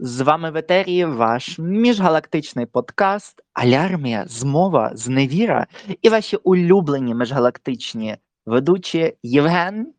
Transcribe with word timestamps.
З 0.00 0.20
вами 0.20 0.50
в 0.50 0.56
етері 0.56 1.04
ваш 1.04 1.58
міжгалактичний 1.58 2.66
подкаст 2.66 3.42
Алярмія, 3.52 4.24
Змова, 4.26 4.90
Зневіра 4.94 5.66
і 6.02 6.08
ваші 6.08 6.36
улюблені 6.36 7.14
міжгалактичні 7.14 8.16
ведучі 8.46 9.16
Євген. 9.22 9.94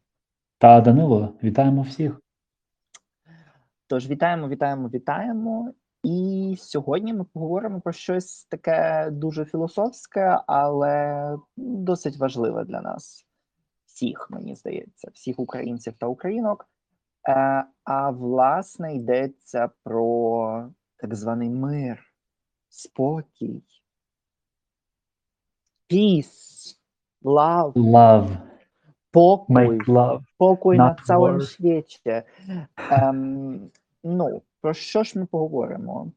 Та 0.58 0.82
Данило, 0.82 1.34
вітаємо 1.44 1.82
всіх. 1.82 2.22
Тож 3.88 4.10
вітаємо, 4.10 4.50
вітаємо, 4.50 4.90
вітаємо. 4.90 5.74
І 6.04 6.56
сьогодні 6.60 7.14
ми 7.14 7.24
поговоримо 7.24 7.82
про 7.82 7.94
щось 7.94 8.44
таке 8.44 9.10
дуже 9.12 9.46
філософське, 9.46 10.40
але 10.48 11.38
досить 11.58 12.18
важливе 12.18 12.66
для 12.66 12.82
нас, 12.82 13.26
всіх, 13.86 14.28
мені 14.30 14.56
здається, 14.56 15.12
всіх 15.14 15.40
українців 15.40 15.94
та 16.00 16.08
українок. 16.08 16.70
Е, 17.28 17.64
А 17.84 18.10
власне 18.10 18.96
йдеться 18.96 19.70
про 19.84 20.70
так 20.98 21.16
званий 21.16 21.50
мир, 21.50 22.00
спокій, 22.70 23.64
peace, 25.90 26.76
love, 27.24 27.74
Love, 27.74 28.38
покой, 29.12 29.80
love. 29.80 30.22
покой 30.38 30.78
на 30.78 30.96
цілому 31.06 31.42
світі. 31.42 32.24
Ем, 32.92 33.72
ну, 34.04 34.42
про 34.62 34.74
що 34.74 35.04
ж 35.04 35.20
ми 35.20 35.26
поговоримо? 35.26 36.12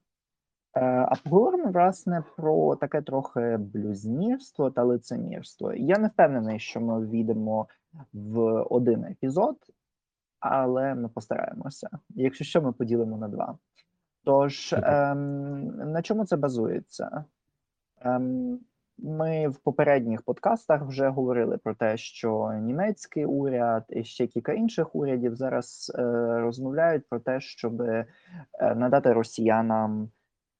Е, 0.76 0.80
а 0.84 1.14
поговоримо, 1.24 1.70
власне, 1.70 2.24
про 2.36 2.76
таке 2.76 3.02
трохи 3.02 3.56
блюзнірство 3.56 4.70
та 4.70 4.82
лицемірство. 4.84 5.72
Я 5.72 5.98
не 5.98 6.08
впевнений, 6.08 6.58
що 6.58 6.80
ми 6.80 7.06
війдемо 7.06 7.66
в 8.12 8.40
один 8.62 9.04
епізод, 9.04 9.56
але 10.42 10.94
ми 10.94 11.08
постараємося. 11.08 11.88
Якщо 12.10 12.44
що, 12.44 12.62
ми 12.62 12.72
поділимо 12.72 13.16
на 13.18 13.28
два. 13.28 13.58
Тож, 14.24 14.72
ем, 14.72 15.66
на 15.66 16.02
чому 16.02 16.24
це 16.24 16.36
базується? 16.36 17.24
Ем, 18.00 18.60
ми 18.98 19.48
в 19.48 19.56
попередніх 19.58 20.22
подкастах 20.22 20.82
вже 20.82 21.08
говорили 21.08 21.58
про 21.58 21.74
те, 21.74 21.96
що 21.96 22.52
німецький 22.62 23.24
уряд 23.24 23.84
і 23.88 24.04
ще 24.04 24.26
кілька 24.26 24.52
інших 24.52 24.94
урядів 24.94 25.36
зараз 25.36 25.92
е, 25.98 26.02
розмовляють 26.40 27.08
про 27.08 27.20
те, 27.20 27.40
щоб 27.40 27.82
е, 27.82 28.06
надати 28.60 29.12
росіянам 29.12 30.10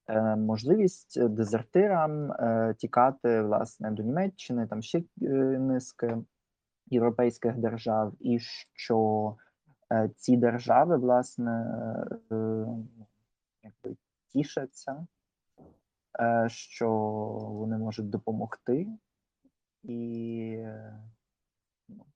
е, 0.07 0.35
можливість 0.35 1.27
дезертирам 1.29 2.31
е, 2.31 2.75
тікати 2.77 3.41
власне 3.41 3.91
до 3.91 4.03
Німеччини, 4.03 4.67
там 4.67 4.81
ще 4.81 4.97
е, 4.97 5.03
низки 5.59 6.17
європейських 6.87 7.57
держав, 7.57 8.13
і 8.19 8.39
що 8.73 9.35
ці 10.17 10.37
держави 10.37 10.97
власне 10.97 11.51
е, 12.31 12.65
якби 13.63 13.97
тішаться, 14.33 15.07
е, 16.19 16.45
що 16.49 16.89
вони 17.49 17.77
можуть 17.77 18.09
допомогти 18.09 18.87
і 19.83 20.55
е, 20.59 20.99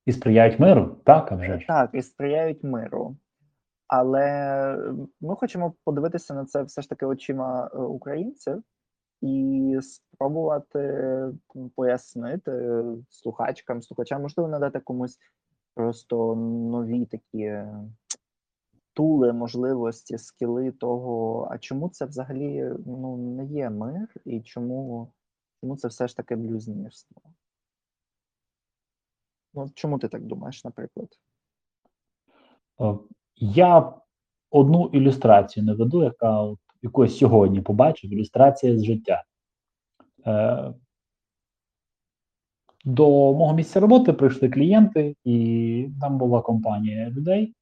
І 0.05 0.11
сприяють 0.11 0.59
миру, 0.59 0.97
так, 1.03 1.31
а 1.31 1.35
вже 1.35 1.59
ж. 1.59 1.67
так, 1.67 1.89
і 1.93 2.01
сприяють 2.01 2.63
миру. 2.63 3.17
Але 3.87 4.77
ми 5.21 5.35
хочемо 5.35 5.73
подивитися 5.83 6.33
на 6.33 6.45
це 6.45 6.63
все 6.63 6.81
ж 6.81 6.89
таки 6.89 7.05
очима 7.05 7.71
е, 7.73 7.77
українців 7.77 8.63
і 9.21 9.79
спробувати 9.81 11.33
пояснити 11.75 12.83
слухачкам, 13.09 13.81
слухачам, 13.81 14.21
можливо, 14.21 14.49
надати 14.49 14.79
комусь 14.79 15.17
просто 15.77 16.35
нові 16.71 17.05
такі 17.05 17.63
тули, 18.93 19.33
можливості, 19.33 20.17
скіли 20.17 20.71
того, 20.71 21.47
а 21.51 21.57
чому 21.57 21.89
це 21.89 22.05
взагалі 22.05 22.71
ну, 22.85 23.17
не 23.17 23.45
є 23.45 23.69
мир, 23.69 24.13
і 24.25 24.41
чому, 24.41 25.11
чому 25.61 25.77
це 25.77 25.87
все 25.87 26.07
ж 26.07 26.17
таки 26.17 26.35
блюзнірство? 26.35 27.21
Ну, 29.53 29.71
чому 29.75 29.99
ти 29.99 30.07
так 30.07 30.25
думаєш, 30.25 30.63
наприклад? 30.63 31.09
Я 33.35 33.93
одну 34.49 34.89
ілюстрацію 34.93 35.65
наведу, 35.65 36.03
яка 36.03 36.41
от, 36.41 36.59
яку 36.81 37.07
сьогодні 37.07 37.61
побачив, 37.61 38.13
ілюстрація 38.13 38.77
з 38.77 38.83
життя. 38.83 39.23
Е, 40.25 40.73
до 42.87 43.33
мого 43.33 43.53
місця 43.53 43.79
роботи 43.79 44.13
прийшли 44.13 44.49
клієнти, 44.49 45.15
і 45.23 45.89
там 46.01 46.17
була 46.17 46.41
компанія 46.41 47.09
людей 47.09 47.53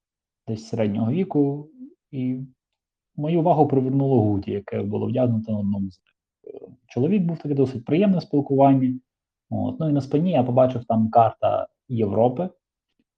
десь 0.47 0.67
середнього 0.67 1.11
віку, 1.11 1.69
і 2.11 2.39
мою 3.15 3.39
увагу 3.39 3.67
привернуло 3.67 4.21
Гуді, 4.21 4.51
яке 4.51 4.81
було 4.81 5.07
вдягнуто 5.07 5.51
на 5.51 5.59
одному 5.59 5.91
з 5.91 5.99
них. 5.99 6.15
Чоловік 6.87 7.23
був 7.23 7.37
таке 7.37 7.55
досить 7.55 7.85
приємне 7.85 8.21
спілкування. 8.21 8.99
От. 9.49 9.79
Ну 9.79 9.89
і 9.89 9.93
на 9.93 10.01
спині 10.01 10.31
я 10.31 10.43
побачив 10.43 10.85
там 10.85 11.09
карта 11.09 11.67
Європи, 11.89 12.49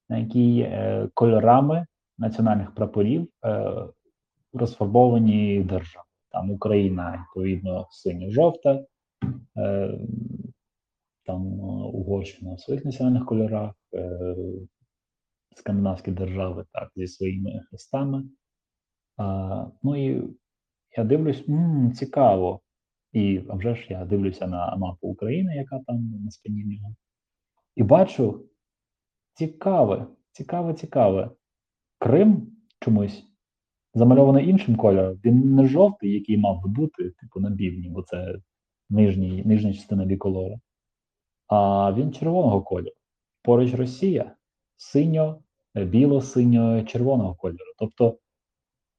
на 0.08 0.18
якій 0.18 0.60
е, 0.60 1.08
кольорами 1.14 1.86
національних 2.18 2.74
прапорів 2.74 3.28
е, 3.44 3.72
розфарбовані 4.52 5.62
держави. 5.62 6.04
Там 6.30 6.50
Україна, 6.50 7.24
відповідно, 7.24 7.86
синьо-жовта, 7.90 8.84
е, 9.56 9.98
там 11.28 11.46
е, 11.46 11.62
Угорщина 11.92 12.54
в 12.54 12.60
своїх 12.60 12.84
національних 12.84 13.26
кольорах, 13.26 13.74
е, 13.94 14.34
скандинавські 15.56 16.10
держави 16.10 16.64
так, 16.72 16.90
зі 16.96 17.06
своїми 17.06 17.60
хрестами. 17.68 18.24
Ну 19.82 19.96
і 19.96 20.22
я 20.96 21.04
дивлюсь, 21.04 21.48
м, 21.48 21.92
цікаво. 21.92 22.60
І 23.12 23.40
а 23.48 23.54
вже 23.54 23.74
ж 23.74 23.86
я 23.88 24.04
дивлюся 24.04 24.46
на 24.46 24.76
мапу 24.76 25.08
України, 25.08 25.56
яка 25.56 25.80
там 25.86 26.10
на 26.24 26.30
спині 26.30 26.64
нього. 26.64 26.94
І 27.76 27.82
бачу 27.82 28.44
цікаве, 29.34 30.06
цікаве, 30.32 30.74
цікаве. 30.74 31.30
Крим 31.98 32.56
чомусь 32.80 33.24
замальований 33.94 34.48
іншим 34.48 34.76
кольором. 34.76 35.20
Він 35.24 35.54
не 35.54 35.66
жовтий, 35.66 36.12
який 36.12 36.38
мав 36.38 36.62
би 36.62 36.68
бути, 36.68 37.10
типу 37.10 37.40
на 37.40 37.56
півдні, 37.56 37.88
бо 37.90 38.02
це 38.02 38.38
нижній, 38.90 39.42
нижня 39.44 39.72
частина 39.72 40.04
біколора. 40.04 40.56
А 41.48 41.92
він 41.92 42.12
червоного 42.12 42.62
кольору. 42.62 42.94
Поруч 43.42 43.74
Росія 43.74 44.32
синьо, 44.76 45.38
е, 45.74 45.84
біло-синьо-червоного 45.84 47.34
кольору. 47.34 47.72
Тобто, 47.78 48.18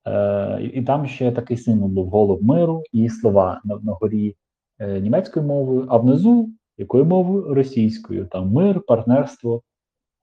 е, 0.08 0.64
і 0.74 0.82
там 0.82 1.08
ще 1.08 1.32
такий 1.32 1.58
символ 1.58 1.90
був 1.90 2.10
голуб 2.10 2.44
миру 2.44 2.84
і 2.92 3.10
слова 3.10 3.62
на, 3.64 3.76
на 3.76 3.94
горі 3.94 4.36
е, 4.80 5.00
німецькою 5.00 5.46
мовою, 5.46 5.86
а 5.90 5.98
внизу 5.98 6.50
якою 6.78 7.06
мовою? 7.06 7.54
Російською. 7.54 8.26
Там 8.26 8.52
мир, 8.52 8.82
партнерство, 8.88 9.62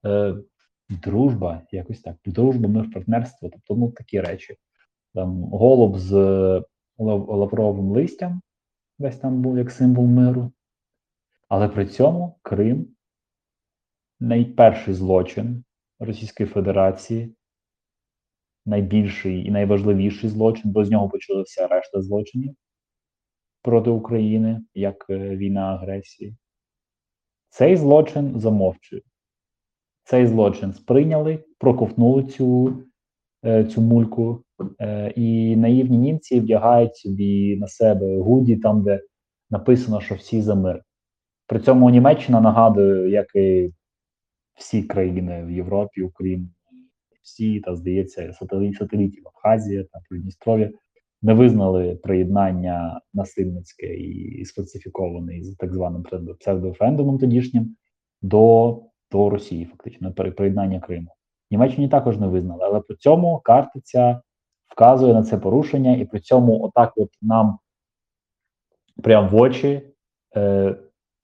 е, 0.06 0.34
дружба, 0.88 1.62
якось 1.72 2.00
так. 2.00 2.16
Дружба, 2.25 2.69
мир, 2.69 2.91
партнерство. 2.94 3.48
Тобто, 3.53 3.75
ну 3.75 3.91
такі 3.91 4.20
речі. 4.20 4.56
Там 5.14 5.43
голуб 5.43 5.98
з 5.98 6.12
лав- 6.98 7.28
лавровим 7.28 7.91
листям, 7.91 8.41
десь 8.98 9.16
там 9.16 9.43
був 9.43 9.58
як 9.58 9.70
символ 9.70 10.04
миру. 10.06 10.50
Але 11.48 11.68
при 11.68 11.86
цьому 11.86 12.38
Крим 12.42 12.96
найперший 14.20 14.94
злочин 14.94 15.64
Російської 15.98 16.48
Федерації, 16.48 17.36
найбільший 18.66 19.46
і 19.46 19.50
найважливіший 19.50 20.30
злочин, 20.30 20.70
бо 20.70 20.84
з 20.84 20.90
нього 20.90 21.08
почалася 21.08 21.66
решта 21.66 22.02
злочинів 22.02 22.54
проти 23.62 23.90
України, 23.90 24.62
як 24.74 25.06
е, 25.10 25.36
війна 25.36 25.60
агресії. 25.60 26.36
Цей 27.48 27.76
злочин 27.76 28.40
замовчує. 28.40 29.02
Цей 30.04 30.26
злочин 30.26 30.72
сприйняли, 30.72 31.44
проковтнули 31.58 32.22
цю, 32.22 32.78
е, 33.44 33.64
цю 33.64 33.80
мульку, 33.80 34.44
е, 34.80 35.12
і 35.16 35.56
наївні 35.56 35.99
німці 35.99 36.40
вдягають 36.40 36.96
собі 36.96 37.56
на 37.56 37.69
себе 37.69 38.19
гуді, 38.19 38.56
там, 38.56 38.82
де 38.82 39.00
написано, 39.50 40.00
що 40.00 40.14
всі 40.14 40.42
за 40.42 40.54
мир. 40.54 40.82
При 41.46 41.60
цьому 41.60 41.90
Німеччина 41.90 42.40
нагадує, 42.40 43.10
як 43.10 43.34
і 43.34 43.72
всі 44.58 44.82
країни 44.82 45.44
в 45.44 45.50
Європі, 45.50 46.02
Україна, 46.02 46.48
всі, 47.22 47.60
та 47.60 47.76
здається, 47.76 48.32
сателіт, 48.32 48.76
сателітів 48.76 49.22
Абхазія 49.28 49.84
та 49.84 50.00
Придністров'я 50.08 50.70
не 51.22 51.34
визнали 51.34 51.94
приєднання 52.02 53.00
насильницьке 53.14 53.96
і 53.96 54.44
сфальсифіковане 54.44 55.43
з 55.43 55.56
так 55.56 55.75
званим 55.75 56.02
псевдо- 56.02 56.34
псевдореферендумом 56.34 57.19
тодішнім 57.19 57.76
до, 58.22 58.82
до 59.10 59.31
Росії, 59.31 59.64
фактично, 59.64 60.12
при- 60.12 60.31
приєднання 60.31 60.81
Криму. 60.81 61.08
Німеччині 61.50 61.88
також 61.88 62.19
не 62.19 62.26
визнали, 62.26 62.60
але 62.64 62.81
при 62.81 62.96
цьому 62.96 63.40
картиця 63.44 64.20
вказує 64.69 65.14
на 65.14 65.22
це 65.22 65.38
порушення, 65.38 65.96
і 65.96 66.04
при 66.04 66.20
цьому 66.20 66.62
отак 66.64 66.92
от 66.96 67.10
нам 67.22 67.58
прямо 69.02 69.28
в 69.28 69.34
очі 69.34 69.82
е, 70.37 70.76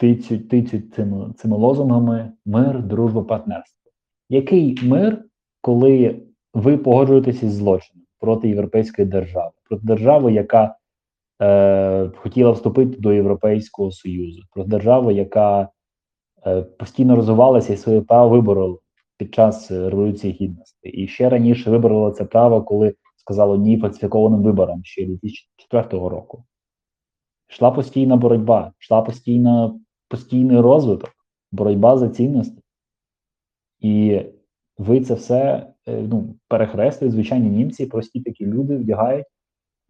тицють, 0.03 0.49
тицють 0.49 0.95
цими, 0.95 1.33
цими 1.37 1.57
лозунгами 1.57 2.33
мир, 2.47 2.83
дружба, 2.83 3.23
партнерство. 3.23 3.91
Який 4.29 4.79
мир, 4.83 5.25
коли 5.61 6.23
ви 6.55 6.79
погоджуєтеся 6.79 7.47
із 7.47 7.53
злочином? 7.53 8.03
проти 8.23 8.49
європейської 8.49 9.09
держави, 9.09 9.51
проти 9.69 9.87
держави, 9.87 10.33
яка 10.33 10.77
е, 11.43 12.11
хотіла 12.17 12.51
вступити 12.51 12.97
до 12.97 13.13
Європейського 13.13 13.91
Союзу, 13.91 14.43
проти 14.51 14.71
держави, 14.71 15.15
яка 15.15 15.69
е, 16.47 16.63
постійно 16.63 17.17
розвивалася 17.17 17.73
і 17.73 17.77
своє 17.77 18.01
право 18.01 18.29
виборола 18.29 18.79
під 19.17 19.35
час 19.35 19.71
е, 19.71 19.91
Революції 19.91 20.33
Гідності. 20.33 20.89
І 20.89 21.09
ще 21.09 21.29
раніше 21.29 21.71
виборола 21.71 22.11
це 22.11 22.25
право, 22.25 22.63
коли 22.63 22.95
сказало 23.17 23.57
ні 23.57 23.79
фальсифікованим 23.79 24.43
виборам 24.43 24.85
ще 24.85 25.07
2004 25.07 26.09
року. 26.09 26.45
Йшла 27.51 27.71
постійна 27.71 28.17
боротьба, 28.17 28.73
йшла 28.81 29.03
постійна, 29.03 29.75
постійний 30.13 30.61
розвиток, 30.61 31.11
боротьба 31.53 31.99
за 31.99 32.09
цінності. 32.09 32.63
І 33.81 34.21
ви 34.79 35.01
це 35.01 35.15
все 35.15 35.67
е, 35.89 36.03
ну, 36.11 36.35
перехрестують, 36.49 37.15
звичайні 37.15 37.49
німці, 37.49 37.87
прості 37.87 38.21
такі 38.21 38.47
люди 38.47 38.77
вдягають 38.77 39.27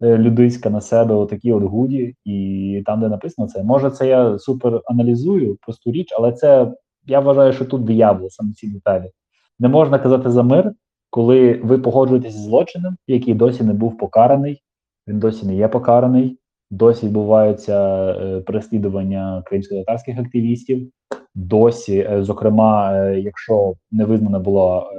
е, 0.01 0.17
людиська 0.17 0.69
на 0.69 0.81
себе 0.81 1.15
отакі 1.15 1.53
от 1.53 1.63
гуді, 1.63 2.15
і 2.25 2.83
там, 2.85 3.01
де 3.01 3.09
написано 3.09 3.47
це, 3.47 3.63
може, 3.63 3.91
це 3.91 4.07
я 4.07 4.39
супер 4.39 4.81
аналізую 4.85 5.57
просту 5.61 5.91
річ, 5.91 6.13
але 6.17 6.31
це 6.31 6.73
я 7.05 7.19
вважаю, 7.19 7.53
що 7.53 7.65
тут 7.65 7.83
диявол, 7.83 8.29
саме 8.29 8.53
ці 8.53 8.67
деталі. 8.67 9.11
Не 9.59 9.67
можна 9.67 9.99
казати 9.99 10.29
за 10.29 10.43
мир, 10.43 10.73
коли 11.09 11.61
ви 11.63 11.77
погоджуєтесь 11.77 12.35
з 12.35 12.43
злочином, 12.43 12.97
який 13.07 13.33
досі 13.33 13.63
не 13.63 13.73
був 13.73 13.97
покараний, 13.97 14.63
він 15.07 15.19
досі 15.19 15.45
не 15.45 15.55
є 15.55 15.67
покараний, 15.67 16.39
досі 16.73 17.05
відбуваються 17.05 18.05
е, 18.11 18.41
переслідування 18.41 19.43
кримсько-татарських 19.45 20.19
активістів. 20.19 20.91
Досі, 21.35 21.97
е, 21.97 22.23
зокрема, 22.23 22.93
е, 22.93 23.19
якщо 23.19 23.73
не 23.91 24.05
визнана 24.05 24.39
була 24.39 24.91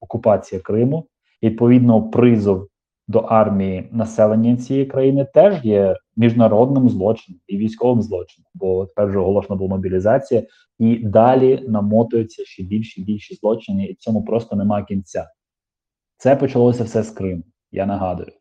окупація 0.00 0.60
Криму, 0.60 1.06
відповідно, 1.42 2.02
призов 2.02 2.68
до 3.08 3.18
армії 3.18 3.88
населення 3.92 4.56
цієї 4.56 4.86
країни 4.86 5.26
теж 5.34 5.64
є 5.64 5.96
міжнародним 6.16 6.88
злочином 6.88 7.40
і 7.46 7.56
військовим 7.56 8.02
злочином, 8.02 8.46
бо 8.54 8.86
тепер 8.86 9.06
вже 9.06 9.18
оголошена 9.18 9.56
була 9.56 9.70
мобілізація, 9.70 10.42
і 10.78 10.96
далі 10.96 11.64
намотуються 11.68 12.44
ще 12.44 12.62
більші 12.62 13.02
більші 13.02 13.34
злочини, 13.34 13.84
і 13.84 13.94
цьому 13.94 14.24
просто 14.24 14.56
нема 14.56 14.82
кінця. 14.82 15.26
Це 16.16 16.36
почалося 16.36 16.84
все 16.84 17.02
з 17.02 17.10
Криму. 17.10 17.42
Я 17.72 17.86
нагадую. 17.86 18.39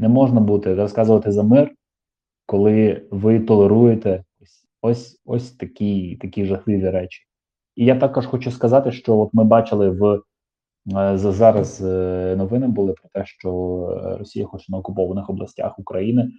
Не 0.00 0.08
можна 0.08 0.40
бути 0.40 0.74
розказувати 0.74 1.32
за 1.32 1.42
мир, 1.42 1.74
коли 2.46 3.06
ви 3.10 3.40
толеруєте 3.40 4.24
ось 4.40 4.64
ось, 4.82 5.20
ось 5.24 5.50
такі, 5.50 6.16
такі 6.20 6.44
жахливі 6.44 6.90
речі. 6.90 7.22
І 7.76 7.84
я 7.84 7.96
також 7.96 8.26
хочу 8.26 8.50
сказати, 8.50 8.92
що 8.92 9.18
от 9.18 9.30
ми 9.32 9.44
бачили 9.44 9.90
в 9.90 10.22
е, 10.96 11.18
зараз 11.18 11.82
е, 11.84 12.34
новини 12.38 12.68
були 12.68 12.92
про 12.92 13.08
те, 13.12 13.26
що 13.26 13.50
е, 14.04 14.18
Росія 14.18 14.46
хоче 14.46 14.72
на 14.72 14.78
окупованих 14.78 15.30
областях 15.30 15.78
України 15.78 16.30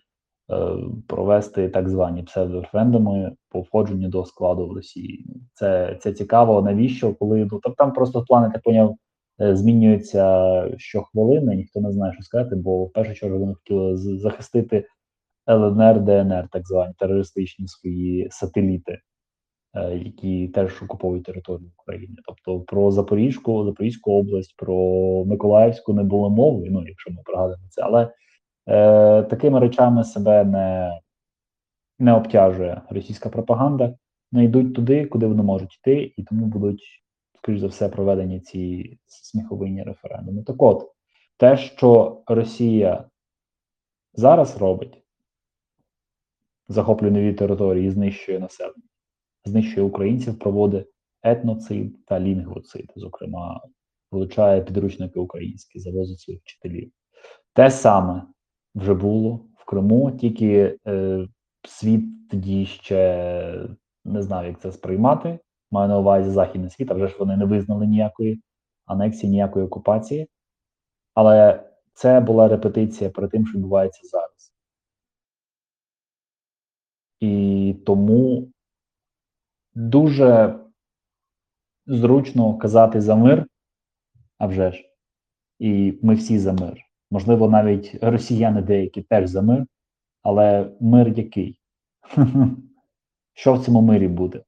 провести 1.08 1.70
так 1.70 1.90
звані 1.90 2.24
псевдореферендуми 2.24 3.32
по 3.50 3.62
входженню 3.62 4.10
до 4.10 4.26
складу 4.26 4.68
в 4.68 4.74
Росії. 4.74 5.26
Це, 5.54 5.98
це 6.02 6.14
цікаво, 6.14 6.62
навіщо, 6.62 7.14
коли 7.14 7.48
ну 7.52 7.60
там 7.78 7.94
просто 7.94 8.24
плани, 8.24 8.50
так 8.54 8.64
поняв, 8.64 8.96
е, 9.42 9.56
змінюються 9.56 10.66
щохвилини, 10.78 11.56
ніхто 11.56 11.82
не 11.82 11.92
знає, 11.92 12.14
що 12.14 12.24
сказати, 12.24 12.56
бо 12.56 12.86
в 12.86 12.94
першу 12.94 13.14
чергу 13.14 13.40
вони 13.40 13.54
хотіли 13.54 13.98
захистити 13.98 14.86
ЛНР, 15.50 16.02
ДНР, 16.02 16.48
так 16.52 16.68
звані 16.68 16.94
терористичні 17.00 17.68
свої 17.68 18.28
сателіти, 18.32 19.00
е, 19.74 19.98
які 19.98 20.48
теж 20.48 20.84
окуповують 20.84 21.24
територію 21.24 21.72
України. 21.78 22.16
Тобто 22.28 22.60
про 22.60 22.92
Запорізьку, 22.92 23.66
Запорізьку 23.66 24.12
область, 24.12 24.56
про 24.58 24.76
Миколаївську 25.26 25.94
не 25.94 26.04
було 26.04 26.30
мови, 26.30 26.68
ну 26.72 26.88
якщо 26.88 27.12
ми 27.12 27.18
пригадуємо 27.26 27.64
це, 27.70 27.82
але 27.82 28.14
е, 28.68 29.24
такими 29.24 29.60
речами 29.60 30.04
себе 30.04 30.44
не, 30.44 31.00
не 32.00 32.14
обтяжує 32.14 32.82
російська 32.90 33.30
пропаганда. 33.30 33.96
Не 34.32 34.46
йдуть 34.46 34.76
туди, 34.76 35.06
куди 35.06 35.28
вони 35.28 35.44
можуть 35.44 35.78
йти, 35.78 36.14
і 36.18 36.24
тому 36.24 36.46
будуть, 36.46 37.01
скоріш 37.42 37.60
за 37.60 37.68
все, 37.68 37.90
проведені 37.90 38.40
ці 38.40 38.98
сміховинні 39.06 39.84
референдуми. 39.84 40.44
Так 40.44 40.62
от, 40.62 40.92
те, 41.38 41.58
що 41.58 42.22
Росія 42.28 43.10
зараз 44.14 44.58
робить, 44.58 45.04
захоплює 46.68 47.12
нові 47.12 47.34
території, 47.34 47.92
знищує 47.92 48.40
населення, 48.40 48.84
знищує 49.46 49.86
українців, 49.86 50.40
проводить 50.40 50.88
етноцид 51.24 52.06
та 52.06 52.20
лінгвоцид, 52.20 52.94
зокрема, 52.96 53.62
вилучає 54.12 54.62
підручники 54.62 55.20
українські, 55.20 55.80
завозить 55.80 56.20
своїх 56.20 56.42
вчителів. 56.42 56.92
Те 57.54 57.72
саме 57.72 58.24
вже 58.76 58.94
було 58.94 59.46
в 59.56 59.66
Криму, 59.66 60.12
тільки 60.12 60.78
е, 60.88 61.28
світ 61.64 62.30
тоді 62.30 62.66
ще 62.66 63.70
не 64.06 64.22
знав, 64.22 64.46
як 64.46 64.60
це 64.60 64.72
сприймати. 64.72 65.40
Маю 65.72 65.90
на 65.90 66.00
увазі 66.00 66.30
західний 66.30 66.70
світ, 66.70 66.92
а 66.92 66.94
вже 66.94 67.08
ж 67.08 67.16
вони 67.20 67.38
не 67.38 67.46
визнали 67.46 67.88
ніякої 67.88 68.42
анексії, 68.86 69.32
ніякої 69.32 69.66
окупації. 69.66 70.28
Але 71.14 71.64
це 71.94 72.20
була 72.20 72.48
репетиція 72.48 73.10
перед 73.10 73.32
тим, 73.32 73.48
що 73.48 73.58
відбувається 73.58 74.08
зараз. 74.08 74.54
І 77.20 77.76
тому 77.86 78.52
дуже 79.74 80.60
зручно 81.86 82.58
казати 82.58 83.02
за 83.02 83.16
мир, 83.16 83.48
а 84.38 84.48
вже 84.48 84.72
ж. 84.72 84.90
І 85.60 86.00
ми 86.02 86.16
всі 86.16 86.40
за 86.40 86.54
мир. 86.54 86.78
Можливо, 87.12 87.50
навіть 87.50 87.98
росіяни 88.02 88.62
деякі 88.62 89.02
теж 89.02 89.30
за 89.30 89.42
мир, 89.42 89.66
але 90.22 90.72
мир 90.80 91.08
який? 91.08 91.60
Що 93.34 93.54
в 93.54 93.66
цьому 93.66 93.82
мирі 93.82 94.08
буде? 94.08 94.44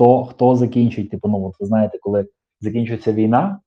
Хто 0.00 0.24
хто 0.24 0.56
закінчить, 0.56 1.10
типу, 1.10 1.28
ну, 1.28 1.46
от 1.46 1.54
ви 1.60 1.66
знаєте, 1.66 1.98
коли 1.98 2.28
закінчується 2.60 3.12
війна, 3.12 3.60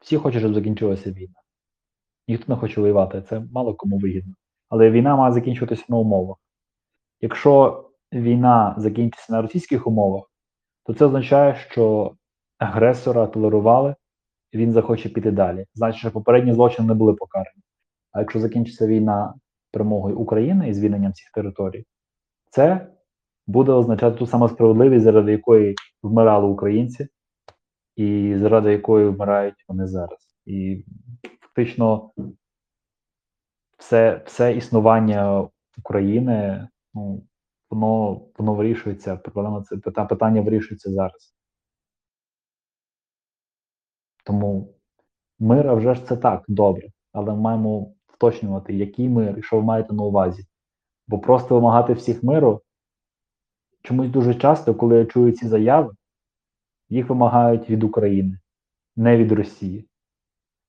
всі 0.00 0.16
хочуть, 0.16 0.40
щоб 0.40 0.54
закінчилася 0.54 1.10
війна. 1.10 1.34
Ніхто 2.28 2.52
не 2.52 2.60
хоче 2.60 2.80
воювати, 2.80 3.22
це 3.22 3.42
мало 3.52 3.74
кому 3.74 3.98
вигідно. 3.98 4.34
Але 4.68 4.90
війна 4.90 5.16
має 5.16 5.32
закінчуватися 5.32 5.84
на 5.88 5.96
умовах. 5.96 6.36
Якщо 7.20 7.84
війна 8.12 8.74
закінчиться 8.78 9.32
на 9.32 9.42
російських 9.42 9.86
умовах, 9.86 10.30
то 10.84 10.94
це 10.94 11.04
означає, 11.04 11.54
що 11.54 12.14
агресора 12.58 13.26
толерували, 13.26 13.94
він 14.54 14.72
захоче 14.72 15.08
піти 15.08 15.30
далі. 15.30 15.66
Значить, 15.74 16.00
що 16.00 16.10
попередні 16.10 16.52
злочини 16.52 16.88
не 16.88 16.94
були 16.94 17.14
покарані. 17.14 17.62
А 18.12 18.20
якщо 18.20 18.40
закінчиться 18.40 18.86
війна 18.86 19.34
перемогою 19.70 20.18
України 20.18 20.68
і 20.68 20.74
звільненням 20.74 21.12
цих 21.12 21.30
територій, 21.34 21.84
це 22.50 22.86
буде 23.50 23.72
означати 23.72 24.18
ту 24.18 24.26
саму 24.26 24.48
справедливість, 24.48 25.04
заради 25.04 25.32
якої 25.32 25.74
вмирали 26.02 26.46
українці, 26.46 27.08
і 27.96 28.36
заради 28.38 28.72
якої 28.72 29.08
вмирають 29.08 29.64
вони 29.68 29.86
зараз. 29.86 30.36
І 30.46 30.84
фактично 31.40 32.12
все, 33.78 34.22
все 34.26 34.56
існування 34.56 35.48
України, 35.78 36.68
ну, 36.94 37.22
воно, 37.70 38.20
воно 38.38 38.54
вирішується, 38.54 39.16
проблема 39.16 39.62
це 39.62 39.76
пита- 39.76 40.04
питання 40.04 40.40
вирішується 40.40 40.90
зараз. 40.90 41.34
Тому 44.24 44.74
мир, 45.38 45.68
а 45.68 45.74
вже 45.74 45.94
ж 45.94 46.06
це 46.06 46.16
так, 46.16 46.44
добре, 46.48 46.88
але 47.12 47.32
ми 47.32 47.40
маємо 47.40 47.94
вточнювати, 48.06 48.74
який 48.74 49.08
мир 49.08 49.38
і 49.38 49.42
що 49.42 49.56
ви 49.56 49.62
маєте 49.62 49.94
на 49.94 50.02
увазі. 50.02 50.44
Бо 51.08 51.18
просто 51.18 51.54
вимагати 51.54 51.92
всіх 51.92 52.22
миру 52.22 52.62
чомусь 53.82 54.10
дуже 54.10 54.34
часто, 54.34 54.74
коли 54.74 54.96
я 54.96 55.04
чую 55.04 55.32
ці 55.32 55.48
заяви, 55.48 55.94
їх 56.88 57.08
вимагають 57.08 57.70
від 57.70 57.84
України, 57.84 58.38
не 58.96 59.16
від 59.16 59.32
Росії, 59.32 59.88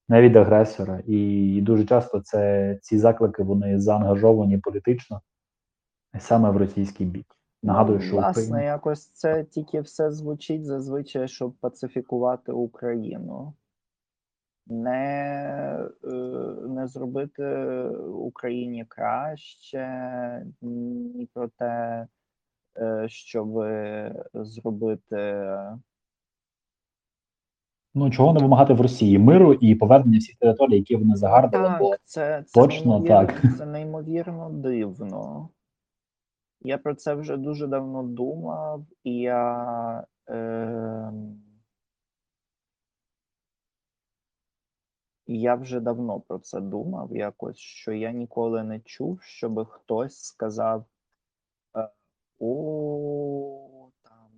не 0.10 0.22
від 0.22 0.36
агресора. 0.36 1.02
І 1.08 1.62
дуже 1.62 1.86
часто 1.86 2.22
це 2.22 2.78
ці 2.82 2.98
заклики 2.98 3.44
вони 3.44 3.80
заангажовані 3.80 4.58
політично 4.58 5.22
саме 6.20 6.50
в 6.50 6.58
російський 6.58 7.06
бік. 7.06 7.26
Нагадую, 7.64 8.00
Ну, 8.00 8.06
що 8.06 8.16
власне, 8.16 8.44
Україна 8.44 8.62
якось 8.62 9.08
це 9.10 9.44
тільки 9.44 9.82
все 9.82 10.12
звучить 10.12 10.66
зазвичай, 10.66 11.28
щоб 11.28 11.54
пацифікувати 11.54 12.52
Україну. 12.52 13.54
Не, 14.68 15.90
е, 16.04 16.16
не 16.68 16.88
зробити 16.88 17.44
Україні 18.08 18.86
краще, 18.86 20.46
ні 20.62 21.30
про 21.34 21.48
те, 21.48 22.08
щоб 23.08 23.66
зробити 24.34 25.48
ну 27.94 28.10
чого 28.10 28.34
не 28.34 28.40
вимагати 28.40 28.74
в 28.74 28.82
Росії 28.82 29.20
миру 29.20 29.54
і 29.54 29.76
повернення 29.76 30.18
всіх 30.18 30.36
територій, 30.36 30.78
які 30.78 30.96
вони 30.96 31.16
загарбали. 31.16 31.78
бо 31.80 31.96
це, 32.06 32.44
це, 32.48 32.62
точно 32.62 33.02
так. 33.02 33.42
це 33.58 33.66
неймовірно 33.66 34.50
дивно. 34.50 35.50
Я 36.62 36.78
про 36.78 36.96
це 36.96 37.14
вже 37.14 37.38
дуже 37.38 37.68
давно 37.68 38.04
думав, 38.04 38.86
і 39.04 39.14
я. 39.16 40.08
Е, 40.30 41.12
я 45.28 45.56
вже 45.56 45.80
давно 45.80 46.20
про 46.20 46.40
це 46.40 46.62
думав 46.62 47.16
якось, 47.16 47.58
що 47.58 47.92
я 47.92 48.12
ніколи 48.12 48.64
не 48.64 48.80
чув, 48.80 49.22
щоб 49.22 49.68
хтось 49.68 50.24
сказав: 50.24 50.82
е, 50.82 50.91
"О, 52.44 53.90
там 54.04 54.32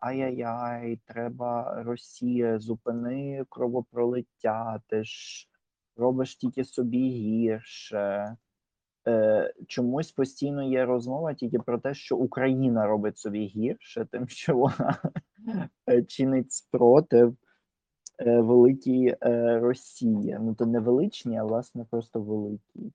ай-яй-яй, 0.00 1.00
треба 1.06 1.82
Росія, 1.82 2.58
зупини 2.58 3.44
кровопролиття, 3.48 4.80
ти 4.86 5.04
ж 5.04 5.48
робиш 5.96 6.36
тільки 6.36 6.64
собі 6.64 7.08
гірше". 7.08 8.36
Е, 9.08 9.54
чомусь 9.68 10.12
постійно 10.12 10.62
є 10.62 10.84
розмова 10.84 11.34
тільки 11.34 11.58
про 11.58 11.78
те, 11.78 11.94
що 11.94 12.16
Україна 12.16 12.86
робить 12.86 13.18
собі 13.18 13.46
гірше, 13.46 14.06
тим, 14.10 14.28
що 14.28 14.56
вона 14.56 14.98
е, 15.90 16.02
чинить 16.02 16.52
спротив 16.52 17.36
е, 18.18 18.40
великій 18.40 19.16
е, 19.22 19.58
Росії. 19.60 20.38
Ну, 20.40 20.54
то 20.54 20.66
не 20.66 20.80
величній, 20.80 21.38
а 21.38 21.44
власне 21.44 21.84
просто 21.90 22.20
великій. 22.20 22.92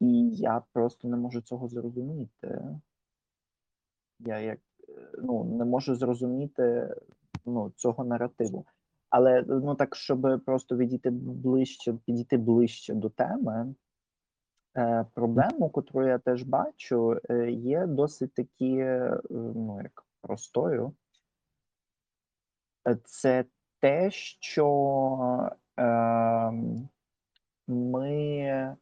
І 0.00 0.30
я 0.30 0.62
просто 0.72 1.08
не 1.08 1.16
можу 1.16 1.40
цього 1.40 1.68
зрозуміти. 1.68 2.64
Я 4.18 4.38
як 4.38 4.58
ну, 5.18 5.44
не 5.44 5.64
можу 5.64 5.94
зрозуміти 5.94 6.94
ну, 7.44 7.72
цього 7.76 8.04
наративу. 8.04 8.66
Але 9.10 9.44
ну 9.48 9.74
так, 9.74 9.96
щоб 9.96 10.42
просто 10.46 10.76
відійти 10.76 11.10
ближче, 11.10 11.94
підійти 12.06 12.36
ближче 12.36 12.94
до 12.94 13.10
теми, 13.10 13.74
е, 14.76 15.06
проблему, 15.14 15.70
котру 15.70 16.06
я 16.06 16.18
теж 16.18 16.42
бачу, 16.42 17.20
е, 17.30 17.50
є 17.50 17.86
досить 17.86 18.34
такі, 18.34 18.76
е, 18.76 19.20
ну 19.30 19.80
як 19.82 20.06
простою. 20.20 20.92
Е, 22.88 22.98
Це 23.04 23.44
те, 23.80 24.10
що 24.10 24.66
е, 25.78 26.52
ми 27.68 28.76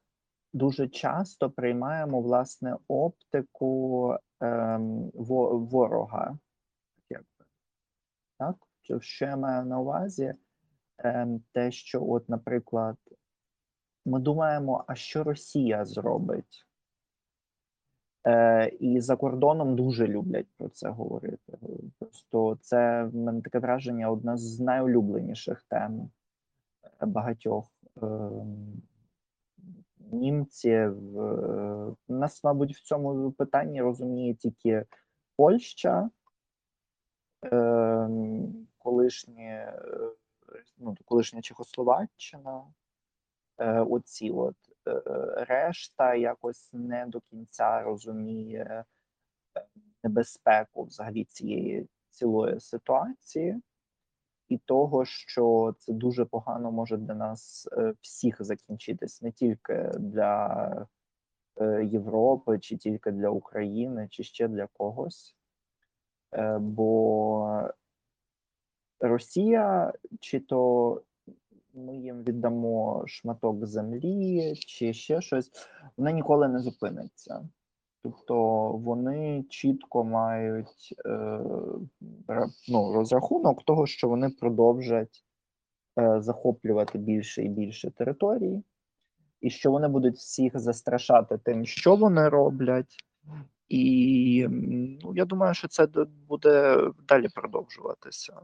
дуже 0.55 0.89
часто 0.89 1.51
приймаємо 1.51 2.21
власне 2.21 2.77
оптику 2.89 4.17
е, 4.43 4.79
во, 5.15 5.59
ворога. 5.59 6.39
Так? 8.39 8.57
Що- 8.83 9.27
я 9.27 9.37
маю 9.37 9.67
на 9.67 9.81
увазі? 9.81 10.35
Е, 10.99 11.29
те, 11.53 11.71
що, 11.71 12.05
от, 12.05 12.29
наприклад, 12.29 12.97
ми 14.05 14.21
думаємо, 14.21 14.85
а 14.87 14.95
що 14.95 15.25
Росія 15.25 15.85
зробить? 15.85 16.67
Е, 18.27 18.69
і 18.69 19.01
за 19.01 19.17
кордоном 19.17 19.77
дуже 19.77 20.07
люблять 20.07 20.47
про 20.59 20.69
це 20.69 20.89
говорити. 20.89 21.59
Просто 21.99 22.59
це 22.61 23.05
в 23.05 23.15
мене 23.15 23.43
таке 23.43 23.59
враження 23.59 24.11
одна 24.11 24.37
з 24.37 24.61
найулюбленіших 24.61 25.63
тем 25.69 26.11
е, 27.03 27.07
багатьох 27.07 27.71
ем, 28.03 28.83
німців. 30.13 31.19
Е, 31.21 31.95
Нас, 32.09 32.45
мабуть, 32.45 32.77
в 32.77 32.83
цьому 32.83 33.33
питанні 33.33 33.83
розуміє 33.83 34.35
тільки 34.35 34.85
Польща, 35.37 36.11
ем, 37.43 38.67
е, 39.39 39.73
ну, 40.79 40.97
колишня 41.05 41.43
Чехословаччина. 41.43 42.65
Е, 43.59 43.81
Оці 43.81 44.31
от 44.31 44.57
е, 44.89 45.03
решта 45.37 46.15
якось 46.15 46.73
не 46.73 47.07
до 47.07 47.21
кінця 47.21 47.83
розуміє 47.83 48.85
е, 49.57 49.65
небезпеку 50.03 50.83
взагалі 50.83 51.25
цієї 51.25 51.89
цілої 52.11 52.61
ситуації, 52.61 53.61
і 54.49 54.59
того, 54.59 55.05
що 55.05 55.75
це 55.79 55.93
дуже 55.93 56.25
погано 56.25 56.73
може 56.73 56.97
для 56.97 57.15
нас 57.15 57.69
е, 57.73 57.95
всіх 58.01 58.45
закінчитись, 58.45 59.23
не 59.23 59.33
тільки 59.33 59.91
для 59.99 60.87
е, 61.61 61.85
Європи, 61.85 62.59
чи 62.59 62.77
тільки 62.77 63.11
для 63.11 63.29
України, 63.29 64.09
чи 64.11 64.23
ще 64.23 64.49
для 64.49 64.67
когось. 64.67 65.37
Е, 66.33 66.59
Бо 66.59 67.71
Росія, 69.01 69.93
чи 70.21 70.41
то 70.41 71.03
ми 71.75 71.97
їм 71.97 72.23
віддамо 72.23 73.05
шматок 73.07 73.67
землі, 73.67 74.55
чи 74.55 74.93
ще 74.93 75.21
щось, 75.21 75.51
вона 75.97 76.13
ніколи 76.13 76.49
не 76.49 76.59
зупиниться. 76.59 77.49
Тобто 78.05 78.37
вони 78.73 79.45
чітко 79.49 80.05
мають 80.05 80.95
е, 81.07 81.41
ну, 82.69 82.93
розрахунок 82.93 83.65
того, 83.65 83.87
що 83.87 84.09
вони 84.09 84.31
продовжать 84.31 85.25
е, 85.99 86.21
захоплювати 86.21 86.99
більше 86.99 87.43
і 87.43 87.49
більше 87.49 87.91
територій, 87.91 88.63
і 89.41 89.51
що 89.51 89.71
вони 89.71 89.89
будуть 89.89 90.17
всіх 90.17 90.59
застрашати 90.59 91.39
тим, 91.39 91.67
що 91.67 91.97
вони 91.97 92.29
роблять. 92.29 92.97
І 93.69 94.47
ну, 95.03 95.13
я 95.15 95.25
думаю, 95.25 95.55
що 95.55 95.69
це 95.69 95.87
буде 96.29 96.79
далі 97.09 97.29
продовжуватися. 97.29 98.41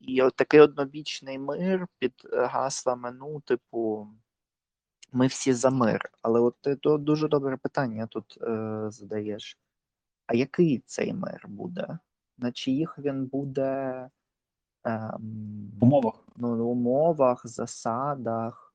І 0.00 0.22
от 0.22 0.36
такий 0.36 0.60
однобічний 0.60 1.38
мир 1.38 1.86
під 1.98 2.12
е, 2.32 2.46
гаслами, 2.46 3.12
ну, 3.12 3.40
типу, 3.40 4.08
ми 5.12 5.26
всі 5.26 5.52
за 5.52 5.70
мир. 5.70 6.10
Але 6.22 6.40
от 6.40 6.56
ти 6.60 6.76
то 6.76 6.98
дуже 6.98 7.28
добре 7.28 7.56
питання 7.56 8.06
тут 8.06 8.38
е, 8.42 8.86
задаєш. 8.90 9.58
А 10.26 10.34
який 10.34 10.78
цей 10.78 11.12
мир 11.12 11.44
буде? 11.48 11.98
На 12.38 12.52
чиїх 12.52 12.98
він 12.98 13.26
буде 13.26 14.10
В 14.84 15.84
умовах. 15.84 16.14
ну, 16.36 16.68
умовах, 16.68 17.46
засадах? 17.46 18.74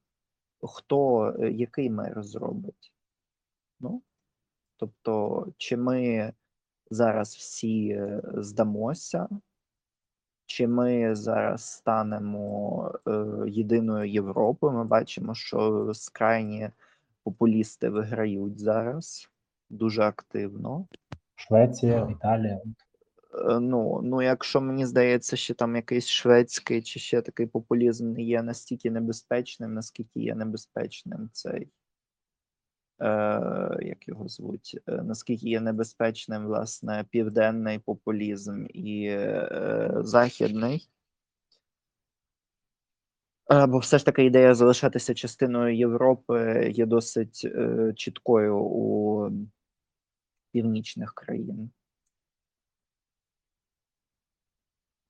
Хто 0.62 1.28
е, 1.40 1.52
який 1.52 1.90
мир 1.90 2.24
зробить? 2.24 2.94
Ну, 3.80 4.02
тобто, 4.78 5.48
чи 5.58 5.78
ми 5.78 6.34
зараз 6.92 7.36
всі 7.36 7.90
е, 7.90 8.22
здамося, 8.38 9.30
чи 10.46 10.68
ми 10.68 11.16
зараз 11.16 11.64
станемо 11.64 12.92
е, 13.08 13.26
єдиною 13.48 14.12
Європою? 14.12 14.74
Ми 14.74 14.86
бачимо, 14.86 15.36
що 15.36 15.92
скрайні 15.94 16.70
популісти 17.24 17.90
виграють 17.90 18.60
зараз 18.60 19.30
дуже 19.70 20.02
активно. 20.02 20.88
Швеція, 21.36 22.08
Італія. 22.12 22.54
Е, 22.54 23.60
Ну, 23.60 24.02
ну, 24.04 24.22
якщо 24.22 24.62
мені 24.62 24.86
здається, 24.86 25.36
що 25.36 25.54
там 25.54 25.76
якийсь 25.76 26.08
шведський 26.08 26.82
чи 26.82 27.00
ще 27.00 27.22
такий 27.22 27.46
популізм 27.46 28.12
не 28.12 28.22
є 28.22 28.44
настільки 28.44 28.92
небезпечним, 28.92 29.74
наскільки 29.74 30.20
є 30.20 30.36
небезпечним 30.36 31.30
цей, 31.34 31.62
е, 31.62 31.68
як 33.80 34.08
його 34.08 34.28
звуть, 34.28 34.80
е, 34.88 34.92
наскільки 35.04 35.50
є 35.50 35.62
небезпечним, 35.62 36.46
власне, 36.46 37.06
південний 37.10 37.80
популізм 37.80 38.66
і 38.74 39.06
е, 39.10 39.92
західний. 39.98 40.90
Е, 43.52 43.66
Бо 43.66 43.78
все 43.78 43.98
ж 43.98 44.06
таки 44.06 44.26
ідея 44.26 44.54
залишатися 44.54 45.14
частиною 45.14 45.78
Європи 45.78 46.70
є 46.74 46.86
досить 46.86 47.42
е, 47.46 47.94
чіткою 47.96 48.58
у 48.60 49.30
північних 50.52 51.14
країн. 51.14 51.72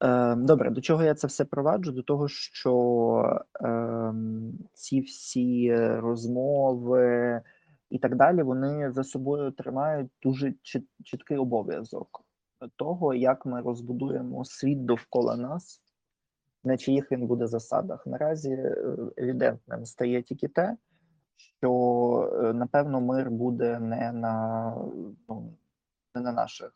Е, 0.03 0.35
Добре, 0.35 0.69
до 0.69 0.81
чого 0.81 1.03
я 1.03 1.15
це 1.15 1.27
все 1.27 1.45
проваджу? 1.45 1.91
До 1.91 2.03
того, 2.03 2.27
що 2.27 3.43
ем, 3.61 4.53
ці 4.73 5.01
всі 5.01 5.75
розмови 5.75 7.41
і 7.89 7.99
так 7.99 8.15
далі, 8.15 8.43
вони 8.43 8.91
за 8.91 9.03
собою 9.03 9.51
тримають 9.51 10.11
дуже 10.21 10.53
чіт- 10.63 10.89
чіткий 11.03 11.37
обов'язок 11.37 12.23
того, 12.75 13.13
як 13.13 13.45
ми 13.45 13.61
розбудуємо 13.61 14.45
світ 14.45 14.85
довкола 14.85 15.35
нас, 15.35 15.81
на 16.63 16.77
чиїх 16.77 17.11
він 17.11 17.27
буде 17.27 17.47
засадах. 17.47 18.07
Наразі 18.07 18.51
е, 18.51 18.97
евідентним 19.17 19.85
стає 19.85 20.21
тільки 20.21 20.47
те, 20.47 20.77
що 21.35 22.39
е, 22.43 22.53
напевно 22.53 23.01
мир 23.01 23.31
буде 23.31 23.79
не 23.79 24.11
на, 24.11 24.75
ну, 25.29 25.53
не 26.15 26.21
на 26.21 26.31
наших 26.31 26.75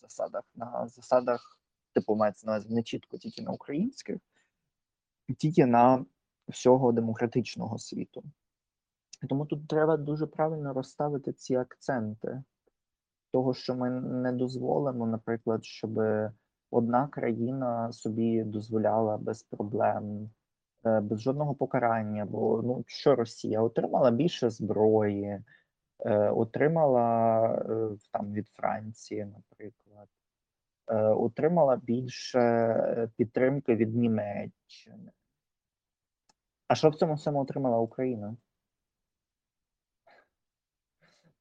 засадах, 0.00 0.42
на 0.54 0.88
засадах 0.88 1.58
типу 1.92 2.16
мається 2.16 2.46
на 2.46 2.64
не 2.68 2.82
чітко 2.82 3.18
тільки 3.18 3.42
на 3.42 3.50
українських, 3.50 4.16
тільки 5.38 5.66
на 5.66 6.04
всього 6.48 6.92
демократичного 6.92 7.78
світу. 7.78 8.22
Тому 9.28 9.46
тут 9.46 9.68
треба 9.68 9.96
дуже 9.96 10.26
правильно 10.26 10.72
розставити 10.72 11.32
ці 11.32 11.54
акценти, 11.56 12.42
того, 13.32 13.54
що 13.54 13.74
ми 13.74 13.90
не 14.00 14.32
дозволимо, 14.32 15.06
наприклад, 15.06 15.64
щоб 15.64 16.00
одна 16.74 17.08
країна 17.08 17.92
собі 17.92 18.44
дозволяла 18.44 19.16
без 19.16 19.42
проблем, 19.42 20.30
е, 20.86 21.00
без 21.00 21.20
жодного 21.20 21.54
покарання. 21.54 22.24
Бо 22.24 22.62
ну 22.62 22.84
що 22.86 23.14
Росія 23.14 23.60
отримала 23.60 24.10
більше 24.10 24.50
зброї, 24.50 25.42
е, 26.00 26.30
отримала 26.30 27.46
е, 27.54 27.88
там 28.12 28.32
від 28.32 28.48
Франції, 28.48 29.24
наприклад 29.24 30.08
отримала 31.16 31.76
більше 31.76 33.08
підтримки 33.16 33.76
від 33.76 33.96
Німеччини. 33.96 35.12
А 36.68 36.74
що 36.74 36.88
в 36.88 36.94
цьому 36.94 37.14
всьому 37.14 37.40
отримала 37.40 37.78
Україна? 37.78 38.36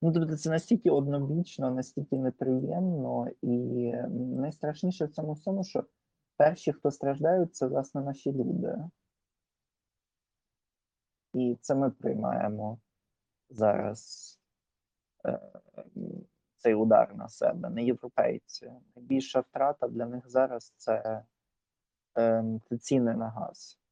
Ну, 0.04 0.12
тобто 0.12 0.38
це 0.38 0.50
настільки 0.50 0.90
однобічно, 0.90 1.72
настільки 1.72 2.18
неприємно, 2.18 3.28
і 3.42 3.48
найстрашніше 4.12 5.06
в 5.06 5.12
цьому 5.12 5.34
всьому, 5.34 5.64
що 5.64 5.86
перші, 6.38 6.74
хто 6.74 6.92
страждають, 6.92 7.56
це 7.56 7.68
власне 7.68 8.02
наші 8.02 8.32
люди. 8.32 8.78
І 11.34 11.58
це 11.62 11.76
ми 11.76 11.92
приймаємо 11.92 12.80
зараз 13.50 14.32
е, 15.26 15.40
цей 16.58 16.76
удар 16.76 17.16
на 17.16 17.28
себе, 17.28 17.70
не 17.70 17.84
європейці. 17.84 18.72
Найбільша 18.96 19.40
втрата 19.40 19.88
для 19.88 20.06
них 20.06 20.30
зараз 20.30 20.74
це, 20.78 21.24
е, 22.18 22.44
це 22.70 22.78
ціни 22.78 23.14
на 23.14 23.30
газ. 23.30 23.83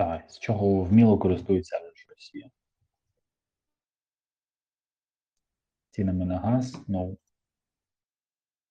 Так, 0.00 0.30
з 0.30 0.38
чого 0.38 0.84
вміло 0.84 1.18
користується 1.18 1.76
Росія. 2.08 2.50
Цінами 5.90 6.24
на 6.24 6.38
газ, 6.38 6.84
ну 6.88 7.18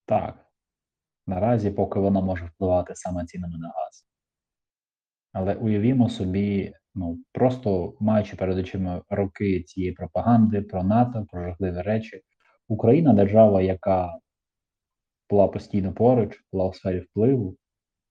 так. 0.05 0.45
Наразі, 1.27 1.71
поки 1.71 2.00
вона 2.00 2.21
може 2.21 2.45
впливати 2.45 2.95
саме 2.95 3.25
цінами 3.25 3.57
на 3.57 3.67
газ. 3.67 4.07
Але 5.31 5.55
уявімо 5.55 6.09
собі, 6.09 6.74
ну, 6.95 7.24
просто 7.31 7.98
маючи 8.00 8.36
перед 8.36 8.57
очима 8.57 9.03
роки 9.09 9.63
цієї 9.63 9.91
пропаганди 9.91 10.62
про 10.62 10.83
НАТО, 10.83 11.27
про 11.31 11.43
жахливі 11.43 11.81
речі, 11.81 12.21
Україна 12.67 13.13
держава, 13.13 13.62
яка 13.62 14.19
була 15.29 15.48
постійно 15.48 15.93
поруч, 15.93 16.43
була 16.51 16.65
у 16.65 16.74
сфері 16.74 17.00
впливу, 17.00 17.57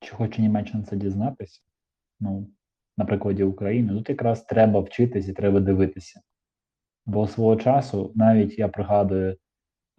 чи 0.00 0.14
хоче 0.14 0.42
Німеччина 0.42 0.84
це 0.84 0.96
дізнатися? 0.96 1.60
Ну, 2.20 2.50
на 2.96 3.04
прикладі 3.04 3.44
України, 3.44 3.92
тут 3.92 4.08
якраз 4.08 4.44
треба 4.44 4.80
вчитись 4.80 5.28
і 5.28 5.32
треба 5.32 5.60
дивитися. 5.60 6.20
Бо 7.06 7.26
свого 7.26 7.56
часу, 7.56 8.12
навіть 8.14 8.58
я 8.58 8.68
пригадую 8.68 9.36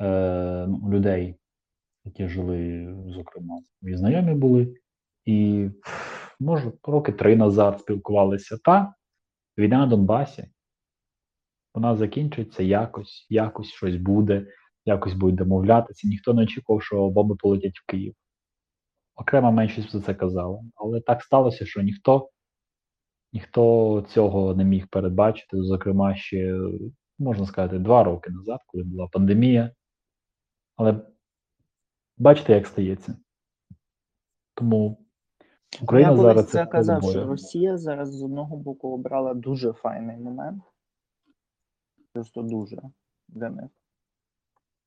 е, 0.02 0.66
ну, 0.68 0.90
людей, 0.90 1.36
які 2.06 2.28
жили, 2.28 2.94
зокрема, 3.08 3.62
мої 3.82 3.98
знайомі 3.98 4.34
були, 4.34 4.76
і, 5.26 5.70
може, 6.42 6.72
роки 6.84 7.12
три 7.12 7.36
назад 7.36 7.80
спілкувалися. 7.80 8.58
Та 8.58 8.94
війна 9.58 9.78
на 9.78 9.86
Донбасі, 9.86 10.50
вона 11.74 11.96
закінчиться 11.96 12.64
якось, 12.64 13.28
якось 13.30 13.68
щось 13.68 13.96
буде, 13.96 14.48
якось 14.86 15.14
будуть 15.14 15.36
домовлятися. 15.36 16.08
Ніхто 16.08 16.34
не 16.34 16.44
очікував, 16.44 16.84
що 16.84 17.10
бомби 17.10 17.36
полетять 17.36 17.80
в 17.80 17.86
Київ. 17.86 18.16
Окрема 19.16 19.52
меншість 19.52 19.92
за 19.92 20.02
це 20.02 20.14
казала. 20.14 20.64
Але 20.76 21.02
так 21.02 21.24
сталося, 21.24 21.66
що 21.66 21.82
ніхто, 21.82 22.30
ніхто 23.34 24.06
цього 24.10 24.56
не 24.56 24.64
міг 24.64 24.88
передбачити. 24.88 25.64
Зокрема, 25.64 26.16
ще, 26.16 26.60
можна 27.20 27.46
сказати, 27.46 27.80
два 27.80 28.04
роки 28.04 28.32
назад, 28.32 28.60
коли 28.66 28.84
була 28.84 29.08
пандемія. 29.08 29.72
Але 30.76 31.02
бачите, 32.18 32.54
як 32.54 32.68
стається. 32.68 33.18
Тому 34.54 35.01
Україна 35.82 36.12
Я 36.12 36.18
зараз 36.18 36.48
це 36.50 36.66
казав, 36.66 37.04
що 37.04 37.26
Росія 37.26 37.78
зараз 37.78 38.14
з 38.14 38.24
одного 38.24 38.58
боку 38.58 38.94
обрала 38.94 39.34
дуже 39.34 39.74
файний 39.74 40.18
момент. 40.18 40.64
Просто 42.14 42.42
дуже 42.42 42.82
для 43.28 43.50
них. 43.50 43.70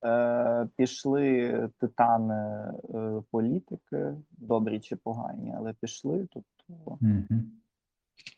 Е, 0.04 0.68
пішли 0.76 1.70
титани 1.80 2.72
е, 2.94 3.22
політики, 3.30 4.14
добрі 4.30 4.80
чи 4.80 4.96
погані, 4.96 5.54
але 5.56 5.72
пішли. 5.72 6.28
Тобто 6.32 6.98
Мгм. 7.00 7.52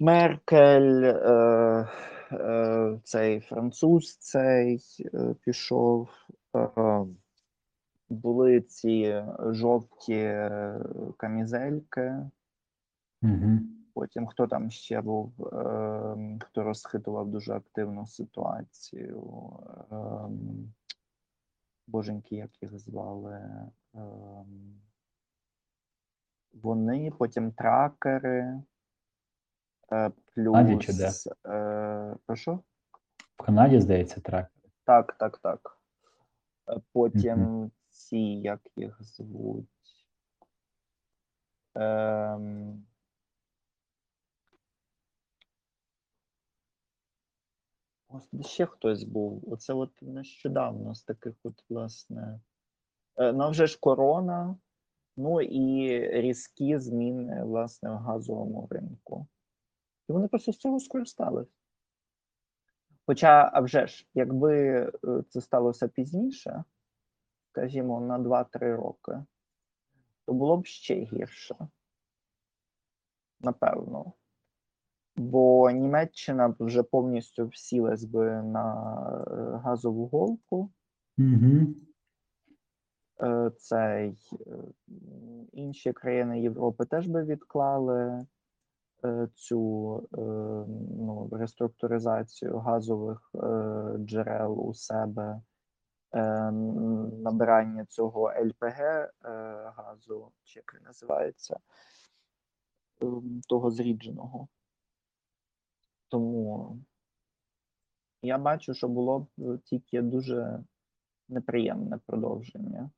Меркель, 0.01 1.03
е, 1.05 1.89
е, 2.33 3.01
цей 3.05 3.41
француз 3.41 4.17
цей 4.17 4.83
е, 5.15 5.35
пішов. 5.45 6.09
Е, 6.57 7.07
були 8.09 8.61
ці 8.61 9.25
жовті 9.51 10.15
е, 10.15 10.81
камізельки. 11.17 12.15
Мгм. 13.23 13.73
Потім 13.95 14.27
хто 14.27 14.47
там 14.47 14.71
ще 14.71 15.01
був, 15.01 15.47
е, 15.55 16.39
хто 16.45 16.63
розхитував 16.63 17.29
дуже 17.29 17.53
активну 17.53 18.07
ситуацію. 18.07 19.23
Е, 19.93 19.97
боженьки, 21.87 22.37
як 22.37 22.63
їх 22.63 22.79
звали. 22.79 23.35
Е, 23.95 24.01
вони, 26.53 27.11
потім 27.11 27.53
тракери. 27.53 28.63
Е, 29.93 30.13
Канаді 30.35 30.79
чи 30.79 30.93
де? 30.93 31.05
плюс. 31.05 31.29
Е, 31.47 32.17
прошу? 32.27 32.63
В 33.37 33.43
Канаді, 33.43 33.81
здається, 33.81 34.21
трек. 34.21 34.47
Так, 34.85 35.17
так, 35.19 35.39
так. 35.39 35.79
Е, 36.71 36.81
Потім 36.93 37.71
ці, 37.91 38.19
як 38.19 38.61
їх 38.77 39.03
звуть. 39.03 39.67
Ем... 41.75 42.87
Господи, 48.09 48.43
ще 48.43 48.67
хтось 48.67 49.05
був. 49.05 49.53
Оце 49.53 49.73
от 49.73 50.03
нещодавно 50.03 50.95
з 50.95 51.03
таких 51.03 51.35
от, 51.43 51.65
власне. 51.69 52.41
Е, 53.17 53.33
Ну, 53.33 53.51
вже 53.51 53.67
ж 53.67 53.79
корона, 53.81 54.57
ну 55.17 55.41
і 55.41 55.99
різкі 56.21 56.79
зміни, 56.79 57.45
власне, 57.45 57.91
в 57.91 57.97
газовому 57.97 58.69
ринку. 58.71 59.27
І 60.09 60.13
вони 60.13 60.29
просто 60.29 60.53
з 60.53 60.57
цього 60.57 60.81
скористались. 60.81 61.49
Хоча, 63.07 63.51
а 63.55 63.61
вже 63.61 63.87
ж, 63.87 64.07
якби 64.15 64.69
е, 65.05 65.23
це 65.29 65.41
сталося 65.41 65.89
пізніше, 65.89 66.65
скажімо, 67.51 68.01
на 68.01 68.19
2-3 68.19 68.77
роки, 68.77 69.25
то 70.25 70.33
було 70.33 70.57
б 70.57 70.67
ще 70.67 70.95
гірше. 70.95 71.57
Напевно. 73.41 74.13
Бо 75.17 75.71
Німеччина 75.71 76.55
вже 76.61 76.83
повністю 76.83 77.47
всілась 77.47 78.05
би 78.05 78.43
на 78.43 78.75
е, 79.31 79.59
газову 79.65 80.07
голку. 80.07 80.71
Угу. 81.19 81.75
Цей 83.59 84.11
е, 84.11 84.17
інші 85.53 85.93
країни 85.93 86.41
Європи 86.41 86.85
теж 86.85 87.07
би 87.07 87.25
відклали 87.25 88.27
цю 89.35 90.09
ну, 90.99 91.29
реструктуризацію 91.33 92.59
газових 92.59 93.31
джерел 93.99 94.69
у 94.69 94.75
себе, 94.75 95.41
набирання 97.23 97.85
цього 97.85 98.33
ЛПГ 98.41 99.11
газу, 99.77 100.33
чи 100.45 100.59
як 100.59 100.75
він 100.75 100.83
називається, 100.83 101.57
ем, 103.01 103.41
того 103.49 103.71
зрідженого. 103.71 104.49
Тому 106.09 106.79
я 108.23 108.39
бачу, 108.39 108.75
що 108.75 108.89
було 108.89 109.19
б 109.19 109.29
е, 109.39 109.59
тільки 109.65 110.03
дуже 110.03 110.65
неприємне 111.29 111.99
продовження. 112.07 112.91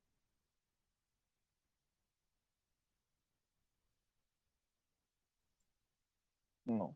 Ну. 6.65 6.95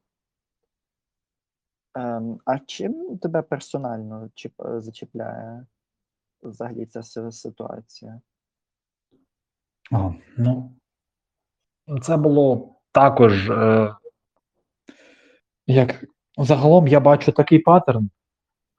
Ем, 1.96 2.40
а 2.46 2.60
чим 2.60 3.18
тебе 3.18 3.42
персонально 3.42 4.30
чіп- 4.36 4.78
е, 4.78 4.82
зачіпляє 4.82 5.66
взагалі 6.42 6.86
ця 6.86 7.32
ситуація? 7.32 8.22
А, 9.92 10.12
ну, 10.38 10.76
це 12.02 12.18
було 12.18 12.76
також. 12.92 13.50
Е, 13.50 13.96
як 15.68 16.06
загалом 16.38 16.88
я 16.88 17.00
бачу 17.00 17.32
такий 17.32 17.60
паттерн, 17.60 18.10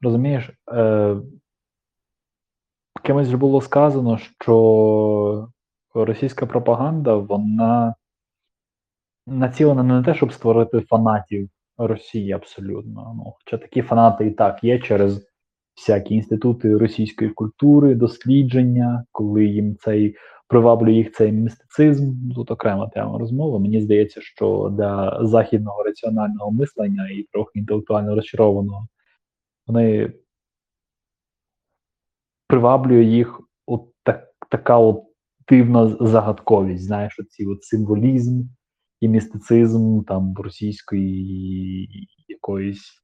розумієш? 0.00 0.50
Е, 0.72 1.16
кимось 3.02 3.32
було 3.32 3.60
сказано, 3.60 4.18
що 4.18 5.48
російська 5.94 6.46
пропаганда, 6.46 7.14
вона 7.14 7.94
націлена 9.26 9.82
не 9.82 9.94
на 9.94 10.02
те, 10.02 10.14
щоб 10.14 10.32
створити 10.32 10.80
фанатів 10.80 11.48
Росії 11.78 12.32
абсолютно. 12.32 13.14
Ну, 13.16 13.34
хоча 13.38 13.58
такі 13.58 13.82
фанати 13.82 14.26
і 14.26 14.30
так 14.30 14.64
є 14.64 14.78
через 14.78 15.26
всякі 15.76 16.14
інститути 16.14 16.76
російської 16.76 17.30
культури, 17.30 17.94
дослідження, 17.94 19.04
коли 19.12 19.44
їм 19.44 19.76
цей 19.76 20.16
приваблює 20.54 20.92
їх 20.92 21.12
цей 21.12 21.32
містицизм. 21.32 22.30
Тут 22.34 22.50
окрема 22.50 22.88
тема 22.88 23.18
розмови. 23.18 23.60
Мені 23.60 23.80
здається, 23.80 24.20
що 24.20 24.74
для 24.78 25.18
західного 25.26 25.82
раціонального 25.82 26.50
мислення 26.50 27.08
і 27.10 27.22
трохи 27.22 27.58
інтелектуально 27.58 28.14
розчарованого 28.14 28.88
вони 29.66 30.12
приваблює 32.48 33.04
їх 33.04 33.40
от 33.66 33.82
так, 34.02 34.34
така 34.50 34.78
от 34.78 35.04
дивна 35.48 35.96
загадковість, 36.00 36.84
знаєш, 36.84 37.18
оці 37.18 37.46
от 37.46 37.62
символізм 37.62 38.42
і 39.00 39.08
містицизм 39.08 40.02
там 40.02 40.34
російської 40.36 42.08
якоїсь. 42.28 43.02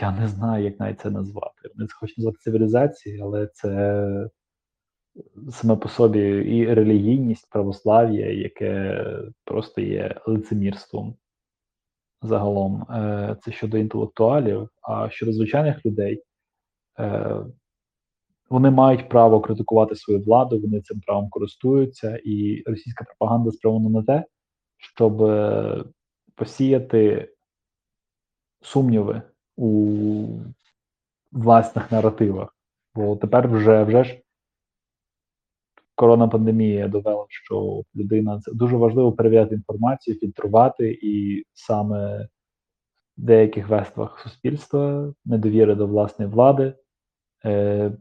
Я 0.00 0.12
не 0.12 0.28
знаю, 0.28 0.64
як 0.64 0.80
навіть 0.80 1.00
це 1.00 1.10
назвати. 1.10 1.70
Вони 1.74 1.88
хочуть 2.00 2.18
назвати 2.18 2.38
цивілізацією, 2.40 3.24
але 3.24 3.46
це 3.46 4.30
саме 5.50 5.76
по 5.76 5.88
собі 5.88 6.20
і 6.28 6.74
релігійність, 6.74 7.50
православ'я, 7.50 8.32
яке 8.32 9.04
просто 9.44 9.80
є 9.80 10.20
лицемірством 10.26 11.14
загалом. 12.22 12.82
Е, 12.82 13.36
Це 13.44 13.52
щодо 13.52 13.78
інтелектуалів, 13.78 14.68
а 14.82 15.10
щодо 15.10 15.32
звичайних 15.32 15.86
людей. 15.86 16.22
Е, 16.98 17.36
вони 18.50 18.70
мають 18.70 19.08
право 19.08 19.40
критикувати 19.40 19.96
свою 19.96 20.20
владу, 20.20 20.60
вони 20.60 20.80
цим 20.80 21.00
правом 21.00 21.30
користуються, 21.30 22.20
і 22.24 22.62
російська 22.66 23.04
пропаганда 23.04 23.50
спрямована 23.50 24.00
на 24.00 24.02
те, 24.02 24.24
щоб 24.76 25.22
е, 25.22 25.84
посіяти 26.34 27.32
сумніви 28.62 29.22
у 29.56 30.26
власних 31.32 31.92
наративах. 31.92 32.56
Бо 32.94 33.16
тепер 33.16 33.48
вже 33.48 33.84
вже 33.84 34.04
ж 34.04 34.20
коронапандемія 36.00 36.88
довела, 36.88 37.26
що 37.28 37.82
людина 37.96 38.40
це 38.40 38.52
дуже 38.52 38.76
важливо 38.76 39.12
перевіряти 39.12 39.54
інформацію, 39.54 40.16
фільтрувати, 40.16 40.98
і 41.02 41.44
саме 41.52 42.28
в 43.18 43.22
деяких 43.22 43.68
верствах 43.68 44.20
суспільства 44.20 45.14
недовіри 45.24 45.74
до 45.74 45.86
власної 45.86 46.30
влади. 46.30 46.74
Е, 47.44 47.92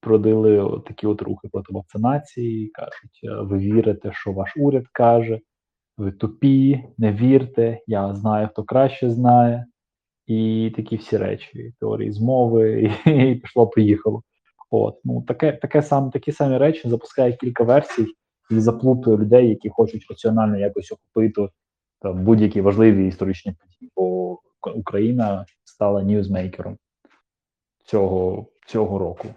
Продали 0.00 0.58
от 0.58 0.84
такі 0.84 1.06
от 1.06 1.22
рухи 1.22 1.48
проти 1.52 1.72
вакцинації, 1.72 2.68
кажуть, 2.68 3.20
«Е, 3.24 3.42
ви 3.42 3.58
вірите, 3.58 4.12
що 4.12 4.32
ваш 4.32 4.56
уряд 4.56 4.84
каже, 4.92 5.40
ви 5.96 6.12
тупі, 6.12 6.84
не 6.98 7.12
вірте, 7.12 7.80
я 7.86 8.14
знаю, 8.14 8.48
хто 8.48 8.64
краще 8.64 9.10
знає. 9.10 9.66
І 10.26 10.72
такі 10.76 10.96
всі 10.96 11.16
речі, 11.16 11.72
теорії 11.80 12.12
змови, 12.12 12.82
і, 13.06 13.32
і 13.32 13.34
пішло, 13.34 13.66
поїхало. 13.66 14.22
От, 14.70 15.00
ну 15.04 15.22
таке, 15.22 15.52
таке 15.52 15.82
сам, 15.82 16.10
такі 16.10 16.32
самі 16.32 16.58
речі 16.58 16.88
запускає 16.88 17.32
кілька 17.32 17.64
версій 17.64 18.06
і 18.50 18.60
заплутує 18.60 19.16
людей, 19.16 19.48
які 19.48 19.68
хочуть 19.68 20.06
раціонально 20.10 20.58
якось 20.58 20.92
охопити 20.92 21.48
там 22.00 22.24
будь-які 22.24 22.60
важливі 22.60 23.08
історичні 23.08 23.52
події. 23.52 23.92
Бо 23.96 24.38
Україна 24.74 25.46
стала 25.64 26.02
ньюзмейкером 26.02 26.78
цього, 27.84 28.46
цього 28.66 28.98
року 28.98 29.28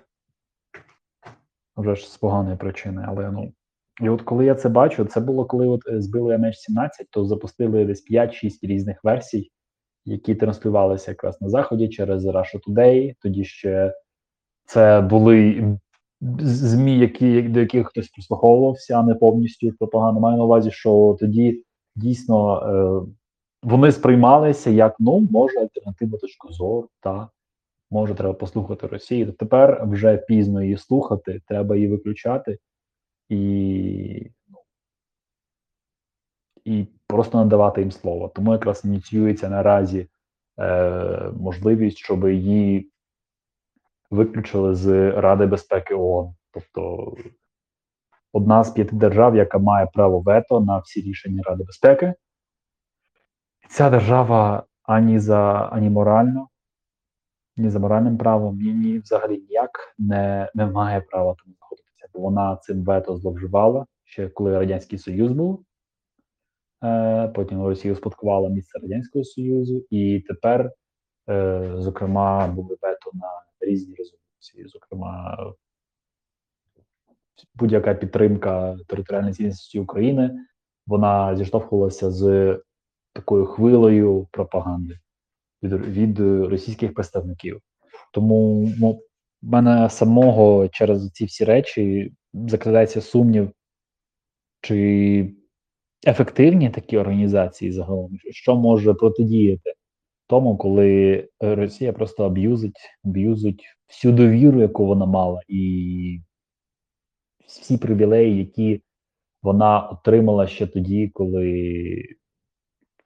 вже 1.77 1.95
ж 1.95 2.11
з 2.11 2.17
поганої 2.17 2.57
причини, 2.57 3.05
але 3.07 3.31
ну. 3.31 3.53
І 4.01 4.09
от 4.09 4.21
коли 4.21 4.45
я 4.45 4.55
це 4.55 4.69
бачу, 4.69 5.05
це 5.05 5.19
було 5.19 5.45
коли 5.45 5.67
от 5.67 5.81
е, 5.87 6.01
збили 6.01 6.35
MH17, 6.35 6.89
то 7.11 7.25
запустили 7.25 7.85
десь 7.85 8.11
5-6 8.11 8.51
різних 8.61 9.03
версій, 9.03 9.51
які 10.05 10.35
транслювалися 10.35 11.11
якраз 11.11 11.41
на 11.41 11.49
заході 11.49 11.89
через 11.89 12.25
Russia 12.25 12.59
Today. 12.67 13.15
Тоді 13.21 13.43
ще 13.43 13.93
це 14.67 15.01
були 15.01 15.63
ЗМІ, 16.39 16.99
які 16.99 17.41
до 17.41 17.59
яких 17.59 17.87
хтось 17.87 18.07
прислуховувався, 18.07 19.03
не 19.03 19.15
повністю 19.15 19.71
пропаганда. 19.71 20.19
Маю 20.19 20.37
на 20.37 20.43
увазі, 20.43 20.71
що 20.71 21.17
тоді 21.19 21.63
дійсно 21.95 22.61
е, 22.61 23.13
вони 23.63 23.91
сприймалися 23.91 24.69
як 24.69 24.95
ну 24.99 25.27
може 25.31 25.59
альтернативна 25.59 26.17
точка 26.17 26.47
зору, 26.51 26.89
та 26.99 27.29
може, 27.91 28.15
треба 28.15 28.33
послухати 28.33 28.87
Росію. 28.87 29.31
Тепер 29.31 29.85
вже 29.85 30.17
пізно 30.17 30.63
її 30.63 30.77
слухати, 30.77 31.41
треба 31.47 31.75
її 31.75 31.87
виключати 31.87 32.57
і 33.29 34.31
ну, 34.47 34.57
і 36.65 36.87
просто 37.07 37.37
надавати 37.37 37.81
їм 37.81 37.91
слово. 37.91 38.31
Тому 38.35 38.53
якраз 38.53 38.85
ініціюється 38.85 39.49
наразі 39.49 40.07
е, 40.59 41.31
можливість, 41.39 41.97
щоб 41.97 42.29
її 42.29 42.91
виключили 44.11 44.75
з 44.75 45.11
Ради 45.11 45.45
безпеки 45.45 45.95
ООН. 45.95 46.33
Тобто 46.51 47.13
одна 48.33 48.63
з 48.63 48.71
п'яти 48.71 48.95
держав, 48.95 49.35
яка 49.35 49.57
має 49.57 49.87
право 49.93 50.19
вето 50.19 50.59
на 50.59 50.77
всі 50.77 51.01
рішення 51.01 51.43
Ради 51.45 51.63
безпеки. 51.63 52.13
Ця 53.69 53.89
держава 53.89 54.63
ані 54.83 55.19
за 55.19 55.69
ані 55.71 55.89
морально, 55.89 56.47
ні 57.57 57.69
за 57.69 57.79
моральним 57.79 58.17
правом, 58.17 58.57
ні, 58.57 58.73
ні 58.73 58.99
взагалі 58.99 59.37
ніяк 59.37 59.95
не, 59.97 60.51
не 60.55 60.65
має 60.65 61.01
права 61.01 61.35
там 61.43 61.53
знаходитися, 61.53 62.07
бо 62.13 62.19
вона 62.19 62.55
цим 62.55 62.83
вето 62.83 63.17
зловживала 63.17 63.85
ще 64.07 64.29
коли 64.29 64.59
Радянський 64.59 64.99
Союз 64.99 65.31
був. 65.31 65.65
Е, 66.83 67.27
Потім 67.27 67.63
Росія 67.63 67.93
успадкувала 67.93 68.49
місце 68.49 68.79
Радянського 68.79 69.25
Союзу, 69.25 69.85
і 69.89 70.19
тепер, 70.27 70.71
е, 71.29 71.73
зокрема, 71.77 72.47
були 72.47 72.77
вето 72.81 73.11
на 73.13 73.29
різні 73.67 73.95
резолюції. 73.95 74.67
Зокрема, 74.67 75.37
будь-яка 77.55 77.93
підтримка 77.93 78.77
територіальної 78.87 79.33
цілісності 79.33 79.79
України 79.79 80.39
вона 80.87 81.35
зіштовхувалася 81.35 82.11
з 82.11 82.57
такою 83.13 83.45
хвилею 83.45 84.27
пропаганди 84.31 84.99
від 85.63 85.73
від 85.73 86.19
російських 86.49 86.93
представників. 86.93 87.61
Тому 88.13 88.65
в 88.65 88.99
мене 89.41 89.89
самого 89.89 90.67
через 90.67 91.11
ці 91.11 91.25
всі 91.25 91.45
речі 91.45 92.13
закрадається 92.33 93.01
сумнів, 93.01 93.51
чи 94.61 95.35
ефективні 96.07 96.69
такі 96.69 96.97
організації 96.97 97.71
загалом, 97.71 98.17
що 98.31 98.55
може 98.55 98.93
протидіяти 98.93 99.73
тому, 100.27 100.57
коли 100.57 101.29
Росія 101.39 101.93
просто 101.93 102.25
аб'юзить, 102.25 102.79
аб'юзить 103.05 103.63
всю 103.87 104.13
довіру, 104.13 104.61
яку 104.61 104.85
вона 104.85 105.05
мала, 105.05 105.41
і 105.47 106.21
всі 107.47 107.77
привілеї, 107.77 108.37
які 108.37 108.81
вона 109.41 109.89
отримала 109.89 110.47
ще 110.47 110.67
тоді, 110.67 111.09
коли 111.13 112.03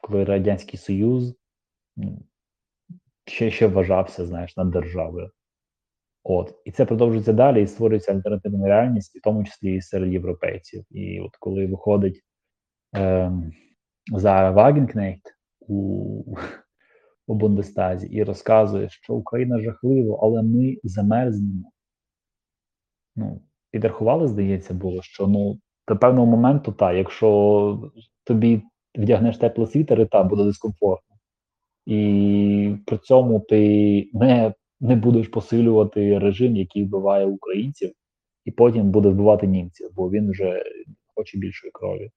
коли 0.02 0.24
Радянський 0.24 0.80
Союз 0.80 1.36
ще 3.26 3.52
ще 3.52 3.68
вважався, 3.68 4.26
знаєш, 4.26 4.58
над 4.58 4.72
державою. 4.72 5.32
От, 6.24 6.56
і 6.66 6.72
це 6.72 6.86
продовжується 6.86 7.34
далі, 7.34 7.64
і 7.64 7.68
створюється 7.68 8.14
альтернативна 8.14 8.68
реальність, 8.68 9.18
в 9.18 9.22
тому 9.22 9.44
числі 9.44 9.76
і 9.76 9.82
серед 9.82 10.14
європейців. 10.14 10.86
І 10.92 11.20
от 11.20 11.36
коли 11.40 11.68
виходить 11.68 12.22
е, 12.96 13.32
Зара 14.12 14.52
Вагенкнехт 14.52 15.22
у 15.60 16.36
у 17.28 17.36
Бундестазі 17.36 18.08
і 18.08 18.24
розказує, 18.24 18.90
що 18.90 19.14
Україна 19.14 19.60
жахливо, 19.62 20.16
але 20.16 20.44
ми 20.44 20.78
замерзнемо. 20.84 21.72
Ну, 23.16 23.42
підрахували, 23.72 24.28
здається, 24.28 24.74
було, 24.74 25.02
що 25.02 25.28
ну 25.28 25.60
до 25.88 25.98
певного 25.98 26.28
моменту, 26.28 26.72
так, 26.72 26.96
якщо 26.98 27.92
тобі 28.24 28.62
вдягнеш 28.96 29.38
теплий 29.38 29.68
світер, 29.68 30.02
і 30.02 30.06
та 30.06 30.24
буде 30.24 30.44
дискомфортно. 30.44 31.16
і 31.86 32.76
при 32.86 32.98
цьому 32.98 33.40
ти 33.40 34.10
не, 34.14 34.54
не 34.80 34.96
будеш 34.96 35.28
посилювати 35.28 36.20
режим, 36.20 36.56
який 36.56 36.86
вбиває 36.86 37.26
українців, 37.26 37.94
і 38.46 38.52
потім 38.52 38.92
буде 38.92 39.10
вбивати 39.10 39.48
німців, 39.48 39.90
бо 39.96 40.10
він 40.12 40.32
вже 40.32 40.64
хоче 41.16 41.38
більшої 41.38 41.72
крові. 41.72 42.12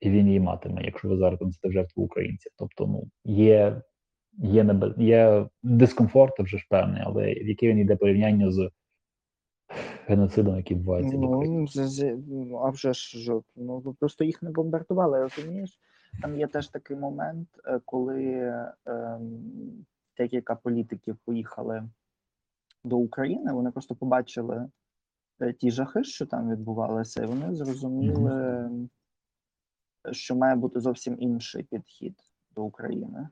І 0.00 0.10
він 0.10 0.26
її 0.26 0.40
матиме, 0.40 0.84
якщо 0.84 1.08
ви 1.08 1.16
зараз 1.16 1.40
в 1.62 1.72
жертву 1.72 2.02
українців. 2.04 2.52
Тобто, 2.58 2.86
ну, 2.86 3.08
є, 3.24 3.82
є, 4.38 4.64
небе, 4.64 4.94
є 4.98 5.46
дискомфорт 5.62 6.40
вже 6.40 6.58
ж 6.58 6.66
певний, 6.70 7.02
але 7.06 7.22
в 7.34 7.48
яке 7.48 7.68
він 7.68 7.78
йде 7.78 7.96
порівняння 7.96 8.50
з 8.50 8.70
геноцидом, 10.06 10.56
який 10.56 10.76
відбувається. 10.76 11.16
Ну, 11.16 11.66
з- 11.66 11.88
з- 11.88 12.18
ну, 12.28 12.56
а 12.56 12.70
вже 12.70 12.92
ж 12.92 13.32
ну 13.56 13.96
просто 14.00 14.24
їх 14.24 14.42
не 14.42 14.50
бомбардували, 14.50 15.20
розумієш? 15.22 15.78
Там 16.22 16.38
є 16.38 16.46
теж 16.46 16.68
такий 16.68 16.96
момент, 16.96 17.48
е, 17.64 17.80
коли 17.84 18.34
ем, 18.86 19.40
декілька 20.16 20.54
політиків 20.54 21.16
поїхали 21.24 21.88
до 22.84 22.96
України, 22.98 23.52
вони 23.52 23.70
просто 23.70 23.94
побачили 23.94 24.68
е, 25.40 25.52
ті 25.52 25.70
жахи, 25.70 26.04
що 26.04 26.26
там 26.26 26.50
відбувалися, 26.50 27.22
і 27.22 27.26
вони 27.26 27.54
зрозуміли, 27.54 28.70
що 30.12 30.36
має 30.36 30.54
бути 30.56 30.80
зовсім 30.80 31.16
інший 31.18 31.62
підхід 31.62 32.14
до 32.54 32.62
України. 32.64 33.28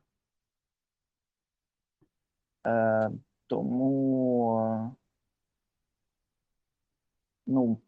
Е, 2.68 3.10
тому 3.46 4.96
ну, 7.46 7.80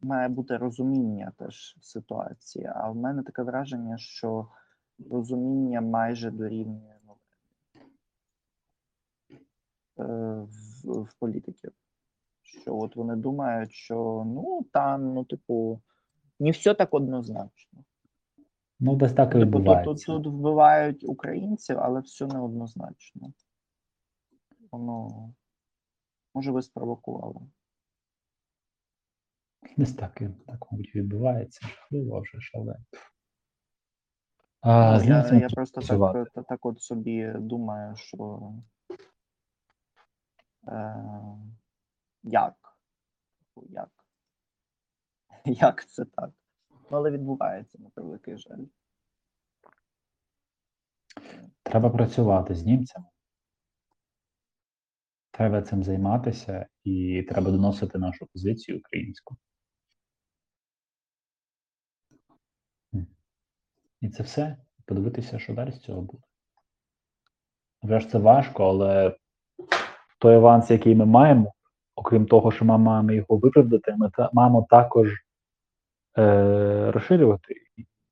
має 0.00 0.28
бути 0.28 0.56
розуміння 0.56 1.32
теж 1.38 1.76
ситуації. 1.80 2.70
А 2.74 2.90
в 2.90 2.96
мене 2.96 3.22
таке 3.22 3.42
враження, 3.42 3.98
що 3.98 4.48
розуміння 5.10 5.80
майже 5.80 6.30
дорівнює 6.30 6.98
ну, 7.06 7.16
е, 9.98 10.46
в, 10.84 11.02
в 11.02 11.14
політиків. 11.18 11.72
Що 12.42 12.78
от 12.78 12.96
вони 12.96 13.16
думають, 13.16 13.72
що 13.72 14.24
ну 14.26 14.66
там, 14.72 15.14
ну, 15.14 15.24
типу, 15.24 15.80
не 16.40 16.50
все 16.50 16.74
так 16.74 16.94
однозначно. 16.94 17.84
Ну, 18.80 18.96
десь 18.96 19.12
так 19.12 19.34
і 19.34 19.38
Типу, 19.38 19.60
тут, 19.60 19.84
тут, 19.84 20.04
тут 20.06 20.26
вбивають 20.26 21.04
українців, 21.04 21.78
але 21.80 22.00
все 22.00 22.26
неоднозначно. 22.26 23.32
Воно 24.72 25.34
може 26.34 26.52
ви 26.52 26.62
спровокували. 26.62 27.40
Десь 29.76 29.94
так, 29.94 30.20
і 30.20 30.28
так, 30.46 30.72
мабуть, 30.72 30.94
відбувається. 30.94 31.66
Жахливо 31.66 32.20
вже 32.20 32.40
ж, 32.40 32.50
але. 32.54 32.76
А, 34.60 34.98
Ну, 34.98 35.04
я, 35.04 35.34
я 35.34 35.48
просто 35.48 35.80
працювати. 35.80 36.30
так, 36.34 36.46
так 36.46 36.66
от 36.66 36.82
собі 36.82 37.32
думаю, 37.36 37.96
що 37.96 38.52
е, 40.68 40.96
як? 42.22 42.54
Типу, 43.38 43.66
Як? 43.70 43.90
Як 45.44 45.86
це 45.86 46.04
так? 46.04 46.30
Ну, 46.70 46.96
але 46.96 47.10
відбувається, 47.10 47.78
на 47.78 47.90
превеликий 47.90 48.38
жаль. 48.38 48.64
Треба 51.62 51.90
працювати 51.90 52.54
з 52.54 52.64
німцями. 52.64 53.06
Треба 55.32 55.62
цим 55.62 55.84
займатися 55.84 56.66
і 56.84 57.26
треба 57.28 57.50
доносити 57.50 57.98
нашу 57.98 58.26
позицію 58.26 58.78
українську. 58.78 59.36
І 64.00 64.08
це 64.08 64.22
все. 64.22 64.56
Подивитися, 64.86 65.38
що 65.38 65.54
далі 65.54 65.72
з 65.72 65.78
цього 65.78 66.02
буде. 66.02 66.22
Вже 67.82 68.00
ж 68.00 68.08
це 68.08 68.18
важко, 68.18 68.64
але 68.64 69.16
той 70.18 70.34
аванс, 70.34 70.70
який 70.70 70.94
ми 70.94 71.06
маємо, 71.06 71.52
окрім 71.94 72.26
того, 72.26 72.52
що 72.52 72.64
ми 72.64 72.78
маємо 72.78 73.12
його 73.12 73.36
виправдати, 73.36 73.94
ми 73.98 74.10
та, 74.10 74.30
маємо 74.32 74.66
також 74.70 75.10
е, 76.18 76.90
розширювати 76.90 77.54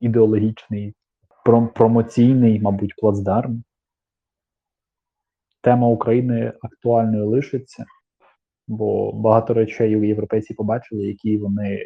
ідеологічний, 0.01 0.95
пром- 1.47 1.73
промоційний, 1.73 2.61
мабуть, 2.61 2.95
плацдарм. 2.97 3.65
Тема 5.61 5.89
України 5.89 6.53
актуальною 6.63 7.29
лишиться, 7.29 7.85
бо 8.69 9.13
багато 9.13 9.55
речей 9.55 9.91
європейці 9.91 10.55
побачили, 10.55 11.07
які 11.07 11.39
вони 11.39 11.83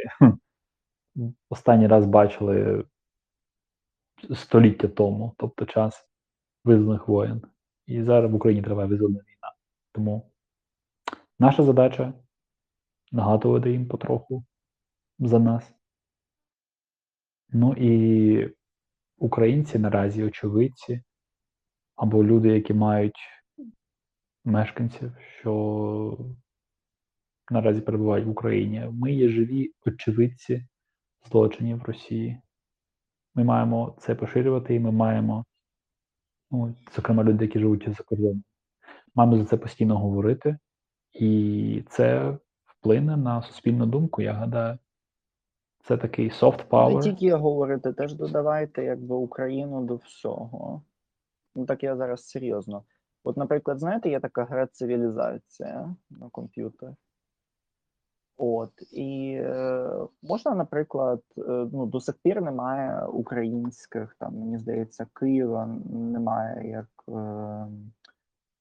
останній 1.51 1.87
раз 1.87 2.07
бачили 2.07 2.85
століття 4.35 4.89
тому, 4.89 5.35
тобто 5.39 5.67
час 5.67 6.09
визнаних 6.65 7.09
воєн. 7.09 7.43
І 7.87 8.03
зараз 8.03 8.31
в 8.33 8.35
Україні 8.35 8.63
триває 8.63 8.89
визвольна 8.89 9.19
війна. 9.19 9.53
Тому 9.93 10.31
наша 11.39 11.63
задача 11.63 12.13
нагадувати 13.13 13.71
їм 13.71 13.89
потроху 13.89 14.45
за 15.19 15.39
нас. 15.39 15.73
Ну 17.49 17.75
і 17.79 18.55
українці 19.19 19.79
наразі, 19.79 20.25
очевидці, 20.25 21.03
або 21.97 22.25
люди, 22.25 22.49
які 22.49 22.75
мають 22.75 23.19
мешканців, 24.45 25.13
що 25.41 26.19
наразі 27.51 27.81
перебувають 27.81 28.27
в 28.27 28.31
Україні. 28.31 28.89
Ми 28.93 29.13
є 29.13 29.29
живі 29.29 29.73
очевидці 29.87 30.67
злочинів 31.31 31.83
Росії. 31.83 32.41
Ми 33.35 33.45
маємо 33.45 33.97
це 34.01 34.15
поширювати, 34.15 34.75
і 34.75 34.81
ми 34.81 34.93
маємо, 34.93 35.45
ну, 36.51 36.75
зокрема, 36.97 37.25
люди, 37.25 37.45
які 37.45 37.59
живуть 37.59 37.89
за 37.89 38.05
кордоном, 38.05 38.45
маємо 39.15 39.37
за 39.37 39.45
це 39.45 39.57
постійно 39.57 39.99
говорити, 39.99 40.59
і 41.13 41.85
це 41.89 42.39
вплине 42.65 43.17
на 43.17 43.43
суспільну 43.43 43.87
думку. 43.87 44.23
Я 44.23 44.33
гадаю, 44.33 44.79
це 45.81 45.97
такий 45.97 46.31
soft 46.31 46.95
Не 46.95 47.03
тільки 47.03 47.35
говорити, 47.35 47.93
теж 47.93 48.15
додавайте 48.15 48.85
якби 48.85 49.15
Україну 49.15 49.85
до 49.85 49.97
всього. 49.97 50.83
Ну 51.55 51.67
так 51.67 51.83
я 51.83 51.97
зараз 51.97 52.29
серйозно. 52.29 52.85
От, 53.25 53.37
наприклад, 53.37 53.79
знаєте, 53.79 54.11
є 54.11 54.21
така 54.21 54.45
гра 54.45 54.67
цивілізація 54.67 55.95
на 56.11 56.29
комп'ютер. 56.29 56.95
От, 58.37 58.73
і 58.93 59.35
е, 59.41 59.91
можна, 60.23 60.55
наприклад, 60.55 61.23
е, 61.39 61.43
ну, 61.73 61.87
до 61.87 62.01
сих 62.01 62.15
пір 62.23 62.43
немає 62.43 63.07
українських, 63.07 64.17
там, 64.19 64.35
мені 64.39 64.59
здається, 64.59 65.07
Києва 65.13 65.67
немає 65.91 66.71
як 66.71 66.89
е, 67.09 67.13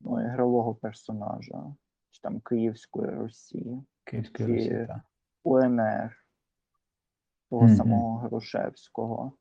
ну, 0.01 0.25
ігрового 0.25 0.75
персонажа, 0.75 1.63
чи 2.11 2.21
там 2.21 2.39
Київської 2.39 3.09
Росії. 3.09 3.83
Київської 4.03 4.47
Русі, 4.47 4.85
так. 4.87 4.99
УНР 5.43 6.17
того 7.49 7.65
Мгм. 7.65 7.75
самого 7.75 8.17
Грушевського. 8.17 9.31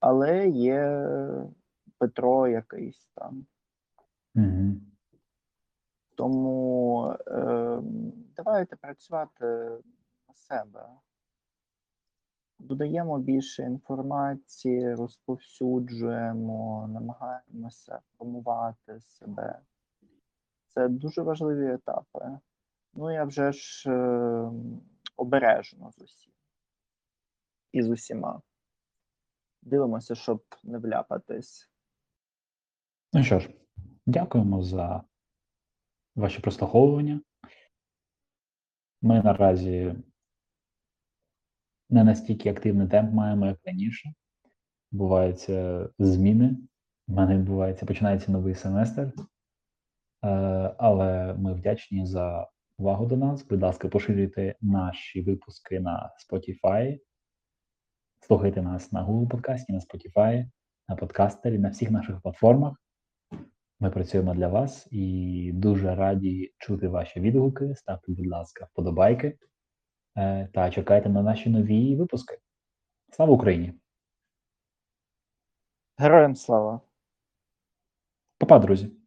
Але 0.00 0.48
є 0.48 1.06
Петро 1.98 2.48
якийсь 2.48 3.10
там. 3.14 3.46
Угу. 4.34 4.80
Тому 6.14 7.16
е, 7.26 7.82
давайте 8.36 8.76
працювати 8.76 9.44
на 10.28 10.34
себе. 10.34 10.88
Додаємо 12.58 13.18
більше 13.18 13.62
інформації, 13.62 14.94
розповсюджуємо, 14.94 16.88
намагаємося 16.92 18.00
промувати 18.16 19.00
себе. 19.00 19.60
Це 20.68 20.88
дуже 20.88 21.22
важливі 21.22 21.72
етапи. 21.72 22.38
Ну, 22.94 23.10
я 23.10 23.24
вже 23.24 23.52
ж 23.52 23.90
е, 23.90 24.50
обережно 25.16 25.90
з 25.90 26.00
усім. 26.00 26.32
І 27.72 27.82
з 27.82 27.90
усіма. 27.90 28.42
Дивимося, 29.62 30.14
щоб 30.14 30.44
не 30.62 30.78
вляпатись. 30.78 31.70
Ну 33.12 33.24
що 33.24 33.38
ж, 33.38 33.50
дякуємо 34.06 34.62
за 34.62 35.02
ваші 36.16 36.40
прослуховування. 36.40 37.20
Ми 39.02 39.22
наразі 39.22 39.94
не 41.90 42.04
настільки 42.04 42.50
активний 42.50 42.88
темп 42.88 43.12
маємо, 43.12 43.46
як 43.46 43.58
раніше. 43.64 44.12
Буваються 44.90 45.88
зміни. 45.98 46.56
У 47.08 47.12
мене 47.12 47.38
відбувається, 47.38 47.86
починається 47.86 48.32
новий 48.32 48.54
семестр. 48.54 49.12
Е, 50.24 50.28
але 50.78 51.34
ми 51.34 51.54
вдячні 51.54 52.06
за 52.06 52.48
увагу 52.78 53.06
до 53.06 53.16
нас. 53.16 53.46
Будь 53.46 53.62
ласка, 53.62 53.88
поширюйте 53.88 54.54
наші 54.60 55.22
випуски 55.22 55.80
на 55.80 56.10
Spotify. 56.30 56.98
Слухайте 58.20 58.62
нас 58.62 58.92
на 58.92 59.06
Google 59.06 59.28
подкасті, 59.28 59.72
на 59.72 59.78
Spotify, 59.78 60.50
на 60.88 60.96
подкастері, 60.96 61.58
на 61.58 61.68
всіх 61.68 61.90
наших 61.90 62.20
платформах. 62.20 62.81
Ми 63.82 63.90
працюємо 63.90 64.34
для 64.34 64.48
вас 64.48 64.88
і 64.90 65.50
дуже 65.54 65.94
раді 65.94 66.54
чути 66.58 66.88
ваші 66.88 67.20
відгуки. 67.20 67.74
Ставте, 67.76 68.12
будь 68.12 68.26
ласка, 68.26 68.68
вподобайки 68.72 69.38
е, 70.16 70.48
та 70.54 70.70
чекайте 70.70 71.08
на 71.08 71.22
наші 71.22 71.50
нові 71.50 71.96
випуски. 71.96 72.38
Слава 73.12 73.32
Україні! 73.32 73.72
Героям 75.96 76.36
слава! 76.36 76.80
Па-па, 78.38 78.58
друзі. 78.58 79.01